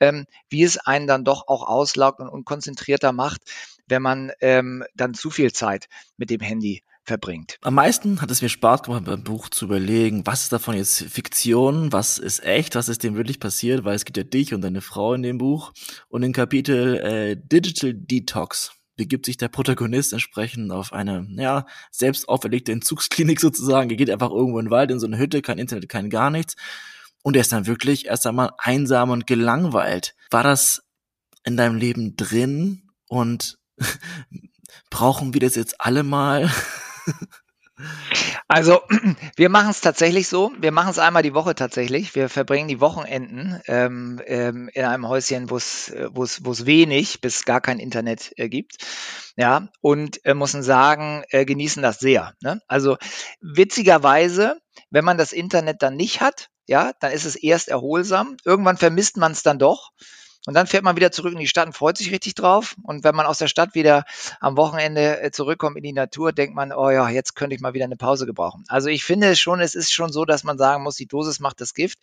ähm, 0.00 0.26
wie 0.48 0.64
es 0.64 0.78
einen 0.78 1.06
dann 1.06 1.24
doch 1.24 1.46
auch 1.46 1.66
auslaugt 1.66 2.20
und 2.20 2.28
unkonzentrierter 2.28 3.12
macht, 3.12 3.42
wenn 3.88 4.02
man 4.02 4.32
ähm, 4.40 4.84
dann 4.94 5.14
zu 5.14 5.30
viel 5.30 5.52
Zeit 5.52 5.88
mit 6.16 6.30
dem 6.30 6.40
Handy 6.40 6.82
verbringt. 7.04 7.58
Am 7.62 7.74
meisten 7.74 8.20
hat 8.20 8.30
es 8.30 8.42
mir 8.42 8.50
Spaß 8.50 8.82
gemacht, 8.82 9.04
beim 9.04 9.24
Buch 9.24 9.48
zu 9.48 9.64
überlegen, 9.64 10.26
was 10.26 10.42
ist 10.42 10.52
davon 10.52 10.76
jetzt 10.76 11.02
Fiktion, 11.04 11.90
was 11.90 12.18
ist 12.18 12.44
echt, 12.44 12.74
was 12.74 12.88
ist 12.88 13.02
dem 13.02 13.16
wirklich 13.16 13.40
passiert, 13.40 13.84
weil 13.84 13.96
es 13.96 14.04
gibt 14.04 14.18
ja 14.18 14.24
dich 14.24 14.54
und 14.54 14.60
deine 14.60 14.82
Frau 14.82 15.14
in 15.14 15.22
dem 15.22 15.38
Buch 15.38 15.72
und 16.08 16.22
im 16.22 16.32
Kapitel 16.32 16.98
äh, 16.98 17.36
Digital 17.36 17.94
Detox 17.94 18.72
begibt 18.98 19.24
sich 19.24 19.38
der 19.38 19.48
Protagonist 19.48 20.12
entsprechend 20.12 20.70
auf 20.70 20.92
eine, 20.92 21.26
ja, 21.36 21.66
selbst 21.90 22.28
auferlegte 22.28 22.72
Entzugsklinik 22.72 23.40
sozusagen. 23.40 23.88
Er 23.88 23.96
geht 23.96 24.10
einfach 24.10 24.30
irgendwo 24.30 24.58
in 24.58 24.66
den 24.66 24.70
Wald, 24.70 24.90
in 24.90 25.00
so 25.00 25.06
eine 25.06 25.18
Hütte, 25.18 25.40
kein 25.40 25.58
Internet, 25.58 25.88
kein 25.88 26.10
gar 26.10 26.30
nichts. 26.30 26.56
Und 27.22 27.36
er 27.36 27.40
ist 27.40 27.52
dann 27.52 27.66
wirklich 27.66 28.06
erst 28.06 28.26
einmal 28.26 28.50
einsam 28.58 29.10
und 29.10 29.26
gelangweilt. 29.26 30.14
War 30.30 30.42
das 30.42 30.82
in 31.44 31.56
deinem 31.56 31.76
Leben 31.76 32.16
drin 32.16 32.90
und 33.08 33.57
brauchen 34.90 35.34
wir 35.34 35.40
das 35.40 35.54
jetzt 35.54 35.80
alle 35.80 36.02
mal? 36.02 36.50
Also, 38.48 38.80
wir 39.36 39.48
machen 39.50 39.70
es 39.70 39.80
tatsächlich 39.80 40.28
so. 40.28 40.52
Wir 40.58 40.72
machen 40.72 40.90
es 40.90 40.98
einmal 40.98 41.22
die 41.22 41.34
Woche 41.34 41.54
tatsächlich. 41.54 42.14
Wir 42.14 42.28
verbringen 42.28 42.68
die 42.68 42.80
Wochenenden 42.80 43.60
ähm, 43.66 44.20
ähm, 44.26 44.68
in 44.72 44.84
einem 44.84 45.06
Häuschen, 45.06 45.50
wo 45.50 45.56
es 45.56 45.92
es 45.92 46.66
wenig 46.66 47.20
bis 47.20 47.44
gar 47.44 47.60
kein 47.60 47.78
Internet 47.78 48.32
äh, 48.36 48.48
gibt. 48.48 48.78
Ja, 49.36 49.68
und 49.80 50.24
äh, 50.24 50.34
müssen 50.34 50.62
sagen, 50.62 51.22
äh, 51.28 51.44
genießen 51.44 51.82
das 51.82 52.00
sehr. 52.00 52.34
Ne? 52.40 52.60
Also 52.66 52.96
witzigerweise, 53.40 54.60
wenn 54.90 55.04
man 55.04 55.18
das 55.18 55.32
Internet 55.32 55.82
dann 55.82 55.94
nicht 55.94 56.20
hat, 56.20 56.48
ja, 56.66 56.92
dann 57.00 57.12
ist 57.12 57.24
es 57.24 57.36
erst 57.36 57.68
erholsam. 57.68 58.36
Irgendwann 58.44 58.76
vermisst 58.76 59.16
man 59.16 59.32
es 59.32 59.42
dann 59.42 59.58
doch. 59.58 59.90
Und 60.48 60.54
dann 60.54 60.66
fährt 60.66 60.82
man 60.82 60.96
wieder 60.96 61.12
zurück 61.12 61.34
in 61.34 61.38
die 61.38 61.46
Stadt 61.46 61.66
und 61.66 61.74
freut 61.74 61.98
sich 61.98 62.10
richtig 62.10 62.34
drauf. 62.34 62.74
Und 62.82 63.04
wenn 63.04 63.14
man 63.14 63.26
aus 63.26 63.36
der 63.36 63.48
Stadt 63.48 63.74
wieder 63.74 64.06
am 64.40 64.56
Wochenende 64.56 65.20
äh, 65.20 65.30
zurückkommt 65.30 65.76
in 65.76 65.82
die 65.82 65.92
Natur, 65.92 66.32
denkt 66.32 66.54
man, 66.54 66.72
oh 66.72 66.88
ja, 66.88 67.10
jetzt 67.10 67.34
könnte 67.34 67.54
ich 67.54 67.60
mal 67.60 67.74
wieder 67.74 67.84
eine 67.84 67.98
Pause 67.98 68.24
gebrauchen. 68.24 68.64
Also 68.66 68.88
ich 68.88 69.04
finde 69.04 69.36
schon, 69.36 69.60
es 69.60 69.74
ist 69.74 69.92
schon 69.92 70.10
so, 70.10 70.24
dass 70.24 70.44
man 70.44 70.56
sagen 70.56 70.84
muss, 70.84 70.96
die 70.96 71.04
Dosis 71.04 71.38
macht 71.38 71.60
das 71.60 71.74
Gift. 71.74 71.98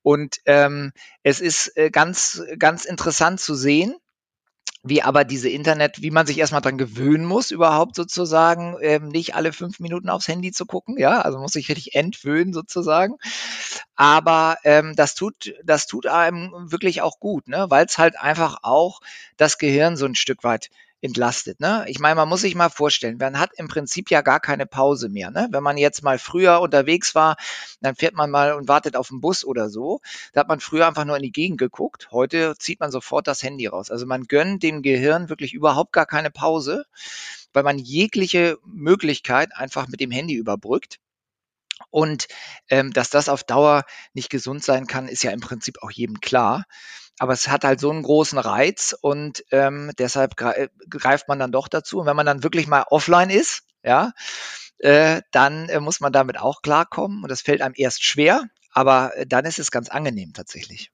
Und 0.00 0.38
ähm, 0.46 0.92
es 1.22 1.42
ist 1.42 1.76
äh, 1.76 1.90
ganz, 1.90 2.42
ganz 2.58 2.86
interessant 2.86 3.38
zu 3.38 3.54
sehen, 3.54 3.94
wie 4.82 5.02
aber 5.02 5.24
diese 5.24 5.48
Internet, 5.48 6.02
wie 6.02 6.10
man 6.10 6.26
sich 6.26 6.38
erstmal 6.38 6.60
dran 6.60 6.78
gewöhnen 6.78 7.24
muss, 7.24 7.50
überhaupt 7.50 7.96
sozusagen, 7.96 8.76
ähm, 8.80 9.08
nicht 9.08 9.34
alle 9.34 9.52
fünf 9.52 9.80
Minuten 9.80 10.08
aufs 10.08 10.28
Handy 10.28 10.52
zu 10.52 10.66
gucken, 10.66 10.98
ja, 10.98 11.20
also 11.20 11.38
muss 11.38 11.56
ich 11.56 11.68
richtig 11.68 11.94
entwöhnen 11.94 12.52
sozusagen. 12.52 13.16
Aber 13.96 14.56
ähm, 14.64 14.94
das 14.96 15.14
tut, 15.14 15.54
das 15.64 15.86
tut 15.86 16.06
einem 16.06 16.52
wirklich 16.70 17.02
auch 17.02 17.18
gut, 17.20 17.48
ne, 17.48 17.66
weil 17.68 17.86
es 17.86 17.98
halt 17.98 18.18
einfach 18.18 18.58
auch 18.62 19.00
das 19.36 19.58
Gehirn 19.58 19.96
so 19.96 20.06
ein 20.06 20.14
Stück 20.14 20.44
weit 20.44 20.70
entlastet. 21.00 21.60
Ne? 21.60 21.84
Ich 21.88 22.00
meine, 22.00 22.16
man 22.16 22.28
muss 22.28 22.40
sich 22.40 22.54
mal 22.54 22.70
vorstellen, 22.70 23.18
man 23.18 23.38
hat 23.38 23.50
im 23.56 23.68
Prinzip 23.68 24.10
ja 24.10 24.20
gar 24.20 24.40
keine 24.40 24.66
Pause 24.66 25.08
mehr. 25.08 25.30
Ne? 25.30 25.48
Wenn 25.50 25.62
man 25.62 25.76
jetzt 25.76 26.02
mal 26.02 26.18
früher 26.18 26.60
unterwegs 26.60 27.14
war, 27.14 27.36
dann 27.80 27.94
fährt 27.94 28.14
man 28.14 28.30
mal 28.30 28.52
und 28.54 28.68
wartet 28.68 28.96
auf 28.96 29.08
den 29.08 29.20
Bus 29.20 29.44
oder 29.44 29.70
so. 29.70 30.00
Da 30.32 30.40
hat 30.40 30.48
man 30.48 30.60
früher 30.60 30.86
einfach 30.86 31.04
nur 31.04 31.16
in 31.16 31.22
die 31.22 31.32
Gegend 31.32 31.58
geguckt. 31.58 32.08
Heute 32.10 32.56
zieht 32.58 32.80
man 32.80 32.90
sofort 32.90 33.28
das 33.28 33.42
Handy 33.42 33.66
raus. 33.66 33.90
Also 33.90 34.06
man 34.06 34.24
gönnt 34.24 34.62
dem 34.62 34.82
Gehirn 34.82 35.28
wirklich 35.28 35.54
überhaupt 35.54 35.92
gar 35.92 36.06
keine 36.06 36.30
Pause, 36.30 36.84
weil 37.52 37.62
man 37.62 37.78
jegliche 37.78 38.58
Möglichkeit 38.64 39.50
einfach 39.54 39.86
mit 39.88 40.00
dem 40.00 40.10
Handy 40.10 40.34
überbrückt. 40.34 40.98
Und 41.90 42.26
ähm, 42.68 42.92
dass 42.92 43.08
das 43.08 43.28
auf 43.28 43.44
Dauer 43.44 43.84
nicht 44.12 44.30
gesund 44.30 44.64
sein 44.64 44.88
kann, 44.88 45.06
ist 45.06 45.22
ja 45.22 45.30
im 45.30 45.40
Prinzip 45.40 45.80
auch 45.80 45.92
jedem 45.92 46.20
klar 46.20 46.64
aber 47.18 47.32
es 47.32 47.48
hat 47.48 47.64
halt 47.64 47.80
so 47.80 47.90
einen 47.90 48.02
großen 48.02 48.38
Reiz 48.38 48.96
und 49.00 49.44
ähm, 49.50 49.90
deshalb 49.98 50.40
äh, 50.40 50.68
greift 50.88 51.28
man 51.28 51.38
dann 51.38 51.52
doch 51.52 51.68
dazu. 51.68 51.98
Und 52.00 52.06
wenn 52.06 52.16
man 52.16 52.26
dann 52.26 52.42
wirklich 52.42 52.66
mal 52.66 52.84
offline 52.88 53.30
ist, 53.30 53.62
ja, 53.82 54.12
äh, 54.78 55.22
dann 55.32 55.68
äh, 55.68 55.80
muss 55.80 56.00
man 56.00 56.12
damit 56.12 56.38
auch 56.38 56.62
klarkommen. 56.62 57.22
Und 57.22 57.30
das 57.30 57.42
fällt 57.42 57.62
einem 57.62 57.74
erst 57.76 58.04
schwer, 58.04 58.44
aber 58.72 59.16
äh, 59.16 59.26
dann 59.26 59.44
ist 59.44 59.58
es 59.58 59.70
ganz 59.70 59.88
angenehm 59.88 60.32
tatsächlich. 60.32 60.90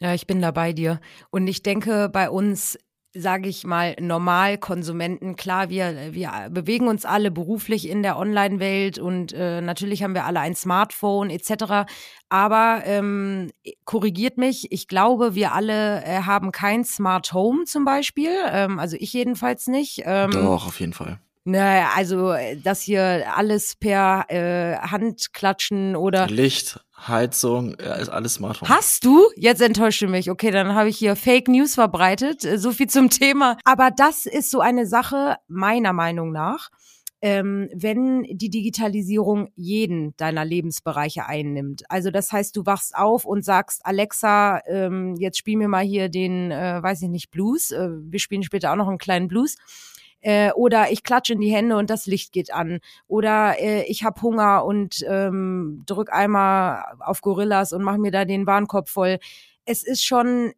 Ja, 0.00 0.14
ich 0.14 0.26
bin 0.26 0.40
da 0.40 0.50
bei 0.50 0.72
dir. 0.72 1.00
Und 1.30 1.46
ich 1.46 1.62
denke, 1.62 2.08
bei 2.08 2.30
uns 2.30 2.78
sage 3.12 3.48
ich 3.48 3.64
mal, 3.64 3.96
Normalkonsumenten. 4.00 5.36
Klar, 5.36 5.68
wir, 5.68 6.12
wir 6.12 6.48
bewegen 6.50 6.86
uns 6.88 7.04
alle 7.04 7.30
beruflich 7.30 7.88
in 7.88 8.02
der 8.02 8.16
Online-Welt 8.16 8.98
und 8.98 9.32
äh, 9.32 9.60
natürlich 9.60 10.02
haben 10.02 10.14
wir 10.14 10.24
alle 10.24 10.40
ein 10.40 10.54
Smartphone 10.54 11.30
etc. 11.30 11.90
Aber 12.28 12.82
ähm, 12.84 13.50
korrigiert 13.84 14.38
mich, 14.38 14.70
ich 14.70 14.86
glaube, 14.86 15.34
wir 15.34 15.52
alle 15.52 16.04
äh, 16.04 16.22
haben 16.22 16.52
kein 16.52 16.84
Smart 16.84 17.32
Home 17.32 17.64
zum 17.64 17.84
Beispiel. 17.84 18.30
Ähm, 18.50 18.78
also 18.78 18.96
ich 18.98 19.12
jedenfalls 19.12 19.66
nicht. 19.66 20.02
Ähm, 20.04 20.30
Doch, 20.30 20.66
auf 20.66 20.78
jeden 20.78 20.92
Fall. 20.92 21.18
Naja, 21.44 21.90
also 21.96 22.32
äh, 22.32 22.56
das 22.56 22.82
hier 22.82 23.24
alles 23.34 23.74
per 23.74 24.26
äh, 24.28 24.76
Handklatschen 24.76 25.96
oder 25.96 26.28
Licht, 26.28 26.80
Heizung, 27.08 27.76
ja, 27.80 27.94
ist 27.94 28.08
alles 28.08 28.34
Smart 28.34 28.60
Home. 28.60 28.68
Hast 28.68 29.04
du? 29.04 29.24
Jetzt 29.36 29.62
enttäuscht 29.62 30.02
du 30.02 30.08
mich. 30.08 30.30
Okay, 30.30 30.50
dann 30.50 30.74
habe 30.74 30.88
ich 30.88 30.98
hier 30.98 31.16
Fake 31.16 31.48
News 31.48 31.74
verbreitet. 31.74 32.44
Äh, 32.44 32.58
so 32.58 32.72
viel 32.72 32.88
zum 32.88 33.10
Thema. 33.10 33.56
Aber 33.64 33.90
das 33.90 34.26
ist 34.26 34.50
so 34.50 34.60
eine 34.60 34.86
Sache, 34.86 35.36
meiner 35.48 35.92
Meinung 35.92 36.32
nach, 36.32 36.70
ähm, 37.22 37.68
wenn 37.74 38.24
die 38.30 38.50
Digitalisierung 38.50 39.48
jeden 39.54 40.16
deiner 40.16 40.44
Lebensbereiche 40.44 41.26
einnimmt. 41.26 41.82
Also 41.88 42.10
das 42.10 42.32
heißt, 42.32 42.56
du 42.56 42.66
wachst 42.66 42.94
auf 42.94 43.24
und 43.24 43.44
sagst, 43.44 43.84
Alexa, 43.84 44.60
ähm, 44.66 45.16
jetzt 45.18 45.38
spiel 45.38 45.56
mir 45.56 45.68
mal 45.68 45.84
hier 45.84 46.08
den, 46.08 46.50
äh, 46.50 46.82
weiß 46.82 47.02
ich 47.02 47.08
nicht, 47.08 47.30
Blues. 47.30 47.70
Äh, 47.70 47.88
wir 47.90 48.20
spielen 48.20 48.42
später 48.42 48.72
auch 48.72 48.76
noch 48.76 48.88
einen 48.88 48.98
kleinen 48.98 49.28
Blues 49.28 49.56
äh, 50.20 50.52
oder 50.52 50.90
ich 50.90 51.02
klatsche 51.02 51.32
in 51.34 51.40
die 51.40 51.52
Hände 51.52 51.76
und 51.76 51.90
das 51.90 52.06
Licht 52.06 52.32
geht 52.32 52.52
an 52.52 52.80
oder 53.06 53.58
äh, 53.58 53.84
ich 53.84 54.04
habe 54.04 54.20
Hunger 54.22 54.64
und 54.64 55.04
ähm, 55.08 55.82
drück 55.86 56.12
einmal 56.12 56.84
auf 57.00 57.20
Gorillas 57.20 57.72
und 57.72 57.82
mach 57.82 57.96
mir 57.96 58.10
da 58.10 58.24
den 58.24 58.46
Warenkorb 58.46 58.88
voll. 58.88 59.18
Es 59.64 59.82
ist 59.82 60.04
schon 60.04 60.52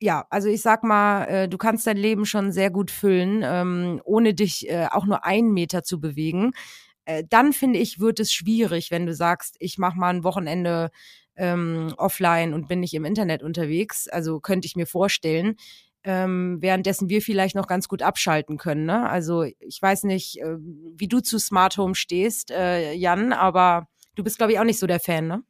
ja, 0.00 0.26
also 0.30 0.48
ich 0.48 0.62
sag 0.62 0.84
mal, 0.84 1.24
äh, 1.24 1.48
du 1.48 1.58
kannst 1.58 1.86
dein 1.86 1.96
Leben 1.96 2.24
schon 2.24 2.52
sehr 2.52 2.70
gut 2.70 2.90
füllen, 2.90 3.42
ähm, 3.44 4.00
ohne 4.04 4.32
dich 4.34 4.68
äh, 4.70 4.86
auch 4.90 5.06
nur 5.06 5.24
einen 5.24 5.52
Meter 5.52 5.82
zu 5.82 6.00
bewegen. 6.00 6.52
Äh, 7.04 7.24
dann 7.28 7.52
finde 7.52 7.78
ich, 7.80 7.98
wird 8.00 8.20
es 8.20 8.32
schwierig, 8.32 8.90
wenn 8.90 9.06
du 9.06 9.14
sagst, 9.14 9.56
ich 9.58 9.78
mach 9.78 9.94
mal 9.94 10.10
ein 10.10 10.24
Wochenende 10.24 10.90
ähm, 11.36 11.94
offline 11.96 12.54
und 12.54 12.68
bin 12.68 12.80
nicht 12.80 12.94
im 12.94 13.04
Internet 13.04 13.42
unterwegs. 13.42 14.08
Also 14.08 14.40
könnte 14.40 14.66
ich 14.66 14.76
mir 14.76 14.86
vorstellen 14.86 15.56
ähm, 16.04 16.58
währenddessen 16.60 17.08
wir 17.08 17.22
vielleicht 17.22 17.56
noch 17.56 17.66
ganz 17.66 17.88
gut 17.88 18.02
abschalten 18.02 18.56
können. 18.56 18.86
Ne? 18.86 19.08
Also 19.08 19.42
ich 19.42 19.80
weiß 19.80 20.04
nicht, 20.04 20.40
äh, 20.40 20.56
wie 20.58 21.08
du 21.08 21.20
zu 21.20 21.38
Smart 21.38 21.76
Home 21.76 21.94
stehst, 21.94 22.50
äh, 22.50 22.92
Jan, 22.92 23.32
aber 23.32 23.88
du 24.14 24.24
bist, 24.24 24.38
glaube 24.38 24.52
ich, 24.52 24.58
auch 24.58 24.64
nicht 24.64 24.78
so 24.78 24.86
der 24.86 25.00
Fan, 25.00 25.26
ne? 25.26 25.42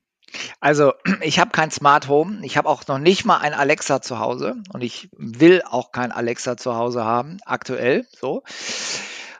Also 0.61 0.93
ich 1.23 1.39
habe 1.39 1.51
kein 1.51 1.71
Smart 1.71 2.09
Home, 2.09 2.41
ich 2.45 2.57
habe 2.57 2.69
auch 2.69 2.87
noch 2.87 2.99
nicht 2.99 3.25
mal 3.25 3.39
ein 3.39 3.55
Alexa 3.55 4.01
zu 4.03 4.19
Hause 4.19 4.57
und 4.73 4.83
ich 4.83 5.09
will 5.17 5.63
auch 5.63 5.93
kein 5.93 6.13
Alexa 6.13 6.57
zu 6.57 6.75
Hause 6.75 7.05
haben, 7.05 7.39
aktuell 7.45 8.07
so. 8.13 8.43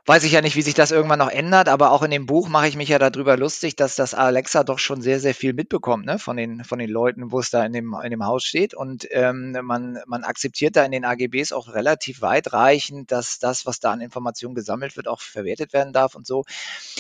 Weiß 0.09 0.25
ich 0.25 0.33
ja 0.33 0.41
nicht, 0.41 0.57
wie 0.57 0.63
sich 0.63 0.73
das 0.73 0.91
irgendwann 0.91 1.19
noch 1.19 1.29
ändert, 1.29 1.69
aber 1.69 1.91
auch 1.91 2.03
in 2.03 2.11
dem 2.11 2.25
Buch 2.25 2.49
mache 2.49 2.67
ich 2.67 2.77
mich 2.77 2.89
ja 2.89 2.99
darüber 2.99 3.37
lustig, 3.37 3.77
dass 3.77 3.95
das 3.95 4.15
Alexa 4.15 4.65
doch 4.65 4.79
schon 4.79 5.03
sehr, 5.03 5.21
sehr 5.21 5.35
viel 5.35 5.53
mitbekommt, 5.53 6.07
ne, 6.07 6.19
von 6.19 6.39
den, 6.39 6.65
von 6.65 6.79
den 6.79 6.89
Leuten, 6.89 7.31
wo 7.31 7.41
es 7.41 7.51
da 7.51 7.63
in 7.63 7.75
dem, 7.75 7.95
in 8.03 8.11
dem 8.11 8.25
Haus 8.25 8.43
steht. 8.43 8.73
Und 8.73 9.07
ähm, 9.11 9.55
man, 9.61 9.99
man 10.07 10.25
akzeptiert 10.25 10.77
da 10.77 10.85
in 10.87 10.93
den 10.93 11.05
AGBs 11.05 11.53
auch 11.53 11.75
relativ 11.75 12.23
weitreichend, 12.23 13.13
dass 13.13 13.39
das, 13.39 13.67
was 13.67 13.81
da 13.81 13.93
an 13.93 14.01
Informationen 14.01 14.55
gesammelt 14.55 14.97
wird, 14.97 15.09
auch 15.09 15.21
verwertet 15.21 15.75
werden 15.75 15.93
darf 15.93 16.15
und 16.15 16.27
so. 16.27 16.45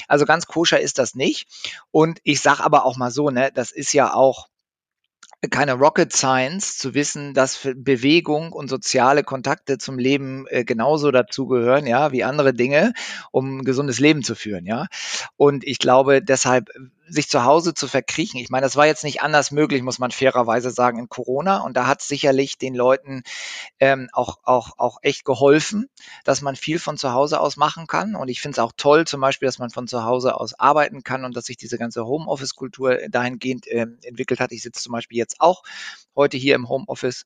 Also 0.06 0.26
ganz 0.26 0.44
koscher 0.44 0.78
ist 0.78 0.98
das 0.98 1.14
nicht. 1.14 1.46
Und 1.90 2.20
ich 2.24 2.42
sage 2.42 2.62
aber 2.62 2.84
auch 2.84 2.98
mal 2.98 3.10
so, 3.10 3.30
ne, 3.30 3.50
das 3.54 3.70
ist 3.70 3.94
ja 3.94 4.12
auch 4.12 4.48
keine 5.50 5.74
Rocket 5.74 6.12
Science 6.12 6.78
zu 6.78 6.94
wissen, 6.94 7.32
dass 7.32 7.68
Bewegung 7.76 8.52
und 8.52 8.68
soziale 8.68 9.22
Kontakte 9.22 9.78
zum 9.78 9.98
Leben 9.98 10.46
äh, 10.48 10.64
genauso 10.64 11.10
dazugehören, 11.10 11.86
ja, 11.86 12.10
wie 12.12 12.24
andere 12.24 12.52
Dinge, 12.52 12.92
um 13.30 13.58
ein 13.58 13.64
gesundes 13.64 14.00
Leben 14.00 14.22
zu 14.22 14.34
führen, 14.34 14.66
ja. 14.66 14.86
Und 15.36 15.64
ich 15.64 15.78
glaube, 15.78 16.22
deshalb 16.22 16.70
sich 17.08 17.28
zu 17.28 17.44
Hause 17.44 17.74
zu 17.74 17.88
verkriechen. 17.88 18.40
Ich 18.40 18.50
meine, 18.50 18.64
das 18.64 18.76
war 18.76 18.86
jetzt 18.86 19.04
nicht 19.04 19.22
anders 19.22 19.50
möglich, 19.50 19.82
muss 19.82 19.98
man 19.98 20.10
fairerweise 20.10 20.70
sagen, 20.70 20.98
in 20.98 21.08
Corona. 21.08 21.58
Und 21.58 21.76
da 21.76 21.86
hat 21.86 22.02
sicherlich 22.02 22.58
den 22.58 22.74
Leuten 22.74 23.22
ähm, 23.80 24.08
auch, 24.12 24.38
auch, 24.44 24.78
auch 24.78 24.98
echt 25.02 25.24
geholfen, 25.24 25.88
dass 26.24 26.42
man 26.42 26.56
viel 26.56 26.78
von 26.78 26.96
zu 26.96 27.12
Hause 27.12 27.40
aus 27.40 27.56
machen 27.56 27.86
kann. 27.86 28.14
Und 28.14 28.28
ich 28.28 28.40
finde 28.40 28.56
es 28.56 28.58
auch 28.58 28.72
toll, 28.76 29.06
zum 29.06 29.20
Beispiel, 29.20 29.46
dass 29.46 29.58
man 29.58 29.70
von 29.70 29.88
zu 29.88 30.04
Hause 30.04 30.34
aus 30.34 30.54
arbeiten 30.54 31.02
kann 31.02 31.24
und 31.24 31.36
dass 31.36 31.46
sich 31.46 31.56
diese 31.56 31.78
ganze 31.78 32.04
Homeoffice-Kultur 32.04 32.98
dahingehend 33.08 33.66
ähm, 33.68 33.98
entwickelt 34.02 34.40
hat. 34.40 34.52
Ich 34.52 34.62
sitze 34.62 34.82
zum 34.82 34.92
Beispiel 34.92 35.18
jetzt 35.18 35.40
auch 35.40 35.62
heute 36.14 36.36
hier 36.36 36.54
im 36.54 36.68
Homeoffice 36.68 37.24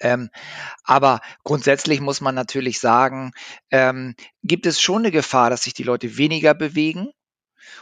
ähm, 0.00 0.30
aber 0.84 1.20
grundsätzlich 1.44 2.00
muss 2.00 2.22
man 2.22 2.34
natürlich 2.34 2.80
sagen, 2.80 3.32
ähm, 3.70 4.14
gibt 4.42 4.64
es 4.64 4.80
schon 4.80 5.02
eine 5.02 5.10
Gefahr, 5.10 5.50
dass 5.50 5.64
sich 5.64 5.74
die 5.74 5.82
Leute 5.82 6.16
weniger 6.16 6.54
bewegen 6.54 7.10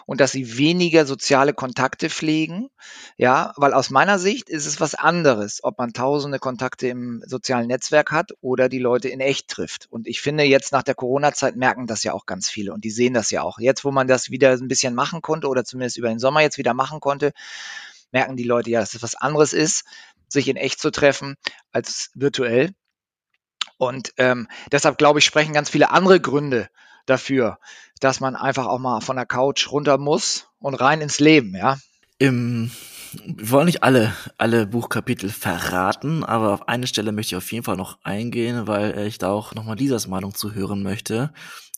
und 0.06 0.20
dass 0.20 0.32
sie 0.32 0.58
weniger 0.58 1.06
soziale 1.06 1.54
Kontakte 1.54 2.10
pflegen. 2.10 2.68
Ja, 3.16 3.52
weil 3.56 3.72
aus 3.72 3.90
meiner 3.90 4.18
Sicht 4.18 4.48
ist 4.48 4.66
es 4.66 4.80
was 4.80 4.94
anderes, 4.94 5.60
ob 5.62 5.78
man 5.78 5.92
tausende 5.92 6.38
Kontakte 6.38 6.88
im 6.88 7.22
sozialen 7.26 7.68
Netzwerk 7.68 8.10
hat 8.10 8.32
oder 8.40 8.68
die 8.68 8.78
Leute 8.78 9.08
in 9.08 9.20
echt 9.20 9.48
trifft. 9.48 9.86
Und 9.90 10.06
ich 10.06 10.20
finde, 10.20 10.44
jetzt 10.44 10.72
nach 10.72 10.82
der 10.82 10.94
Corona-Zeit 10.94 11.56
merken 11.56 11.86
das 11.86 12.04
ja 12.04 12.12
auch 12.12 12.26
ganz 12.26 12.48
viele 12.48 12.72
und 12.72 12.84
die 12.84 12.90
sehen 12.90 13.14
das 13.14 13.30
ja 13.30 13.42
auch. 13.42 13.58
Jetzt, 13.58 13.84
wo 13.84 13.90
man 13.90 14.06
das 14.06 14.30
wieder 14.30 14.52
ein 14.52 14.68
bisschen 14.68 14.94
machen 14.94 15.22
konnte 15.22 15.48
oder 15.48 15.64
zumindest 15.64 15.98
über 15.98 16.08
den 16.08 16.18
Sommer 16.18 16.40
jetzt 16.40 16.58
wieder 16.58 16.74
machen 16.74 17.00
konnte, 17.00 17.32
merken 18.12 18.36
die 18.36 18.44
Leute 18.44 18.70
ja, 18.70 18.80
dass 18.80 18.94
es 18.94 19.02
was 19.02 19.14
anderes 19.14 19.52
ist, 19.52 19.84
sich 20.28 20.48
in 20.48 20.56
echt 20.56 20.80
zu 20.80 20.90
treffen 20.90 21.36
als 21.72 22.10
virtuell. 22.14 22.74
Und 23.78 24.12
ähm, 24.18 24.48
deshalb 24.72 24.98
glaube 24.98 25.20
ich, 25.20 25.24
sprechen 25.24 25.54
ganz 25.54 25.70
viele 25.70 25.90
andere 25.90 26.20
Gründe 26.20 26.68
dafür, 27.06 27.58
dass 28.00 28.20
man 28.20 28.36
einfach 28.36 28.66
auch 28.66 28.78
mal 28.78 29.00
von 29.00 29.16
der 29.16 29.26
Couch 29.26 29.70
runter 29.70 29.98
muss 29.98 30.48
und 30.58 30.74
rein 30.74 31.00
ins 31.00 31.20
Leben, 31.20 31.54
ja. 31.54 31.78
Im, 32.18 32.70
wir 33.24 33.50
wollen 33.50 33.66
nicht 33.66 33.82
alle, 33.82 34.12
alle 34.38 34.66
Buchkapitel 34.66 35.30
verraten, 35.30 36.24
aber 36.24 36.52
auf 36.52 36.68
eine 36.68 36.86
Stelle 36.86 37.12
möchte 37.12 37.34
ich 37.34 37.36
auf 37.36 37.50
jeden 37.52 37.64
Fall 37.64 37.76
noch 37.76 37.98
eingehen, 38.02 38.66
weil 38.66 38.98
ich 39.06 39.18
da 39.18 39.30
auch 39.30 39.54
nochmal 39.54 39.76
Lisas 39.76 40.06
Meinung 40.06 40.34
zu 40.34 40.54
hören 40.54 40.82
möchte. 40.82 41.32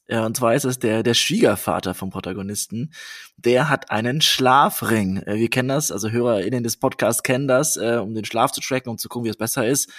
Ja, 0.09 0.27
und 0.27 0.37
zwar 0.37 0.55
ist 0.55 0.65
es 0.65 0.79
der, 0.79 1.03
der 1.03 1.15
Schwiegervater 1.15 1.95
vom 1.95 2.11
Protagonisten. 2.11 2.93
Der 3.37 3.69
hat 3.69 3.91
einen 3.91 4.21
Schlafring. 4.21 5.19
Äh, 5.19 5.37
wir 5.37 5.49
kennen 5.49 5.69
das, 5.69 5.93
also 5.93 6.11
HörerInnen 6.11 6.65
des 6.65 6.77
Podcasts 6.77 7.23
kennen 7.23 7.49
das, 7.49 7.77
äh, 7.77 7.99
um 8.03 8.15
den 8.15 8.25
Schlaf 8.25 8.53
zu 8.53 8.61
tracken, 8.61 8.91
um 8.91 8.99
zu 8.99 9.09
gucken, 9.09 9.27
wie 9.27 9.31
es 9.31 9.37
besser 9.37 9.67
ist. 9.67 9.91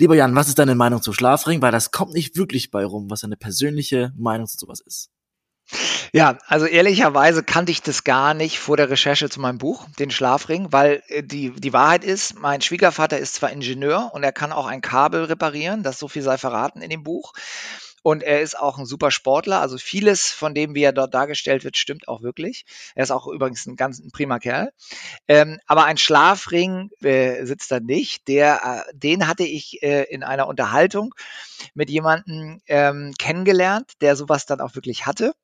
Lieber 0.00 0.14
Jan, 0.14 0.36
was 0.36 0.46
ist 0.46 0.60
deine 0.60 0.76
Meinung 0.76 1.02
zum 1.02 1.12
Schlafring? 1.12 1.60
Weil 1.60 1.72
das 1.72 1.90
kommt 1.90 2.12
nicht 2.12 2.36
wirklich 2.36 2.70
bei 2.70 2.84
rum, 2.84 3.10
was 3.10 3.22
deine 3.22 3.36
persönliche 3.36 4.12
Meinung 4.16 4.46
zu 4.46 4.56
sowas 4.56 4.80
ist. 4.80 5.10
Ja, 6.12 6.38
also 6.46 6.66
ehrlicherweise 6.66 7.42
kannte 7.42 7.72
ich 7.72 7.82
das 7.82 8.04
gar 8.04 8.32
nicht 8.32 8.60
vor 8.60 8.76
der 8.76 8.88
Recherche 8.88 9.28
zu 9.28 9.40
meinem 9.40 9.58
Buch, 9.58 9.86
den 9.98 10.10
Schlafring, 10.10 10.68
weil 10.70 11.02
äh, 11.08 11.22
die, 11.22 11.50
die 11.50 11.72
Wahrheit 11.72 12.04
ist, 12.04 12.38
mein 12.38 12.62
Schwiegervater 12.62 13.18
ist 13.18 13.34
zwar 13.34 13.50
Ingenieur 13.50 14.10
und 14.14 14.22
er 14.22 14.32
kann 14.32 14.52
auch 14.52 14.66
ein 14.66 14.80
Kabel 14.80 15.24
reparieren, 15.24 15.82
das 15.82 15.98
so 15.98 16.08
viel 16.08 16.22
sei 16.22 16.38
verraten 16.38 16.80
in 16.80 16.90
dem 16.90 17.02
Buch. 17.02 17.32
Und 18.08 18.22
er 18.22 18.40
ist 18.40 18.58
auch 18.58 18.78
ein 18.78 18.86
super 18.86 19.10
Sportler. 19.10 19.60
Also 19.60 19.76
vieles 19.76 20.30
von 20.30 20.54
dem, 20.54 20.74
wie 20.74 20.82
er 20.82 20.94
dort 20.94 21.12
dargestellt 21.12 21.62
wird, 21.62 21.76
stimmt 21.76 22.08
auch 22.08 22.22
wirklich. 22.22 22.64
Er 22.94 23.02
ist 23.02 23.10
auch 23.10 23.26
übrigens 23.26 23.66
ein 23.66 23.76
ganz 23.76 23.98
ein 23.98 24.10
prima 24.10 24.38
Kerl. 24.38 24.72
Ähm, 25.28 25.60
aber 25.66 25.84
ein 25.84 25.98
Schlafring 25.98 26.88
äh, 27.02 27.44
sitzt 27.44 27.70
da 27.70 27.80
nicht. 27.80 28.26
Der, 28.26 28.86
äh, 28.88 28.96
den 28.96 29.26
hatte 29.26 29.44
ich 29.44 29.82
äh, 29.82 30.04
in 30.04 30.22
einer 30.22 30.46
Unterhaltung 30.48 31.14
mit 31.74 31.90
jemandem 31.90 32.62
ähm, 32.66 33.12
kennengelernt, 33.18 33.92
der 34.00 34.16
sowas 34.16 34.46
dann 34.46 34.62
auch 34.62 34.74
wirklich 34.74 35.04
hatte 35.04 35.34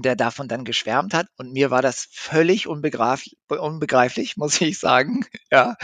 der 0.00 0.16
davon 0.16 0.48
dann 0.48 0.64
geschwärmt 0.64 1.14
hat. 1.14 1.26
Und 1.36 1.52
mir 1.52 1.70
war 1.70 1.82
das 1.82 2.08
völlig 2.10 2.66
unbegreiflich, 2.66 4.36
muss 4.36 4.60
ich 4.60 4.78
sagen, 4.78 5.24
ja, 5.50 5.76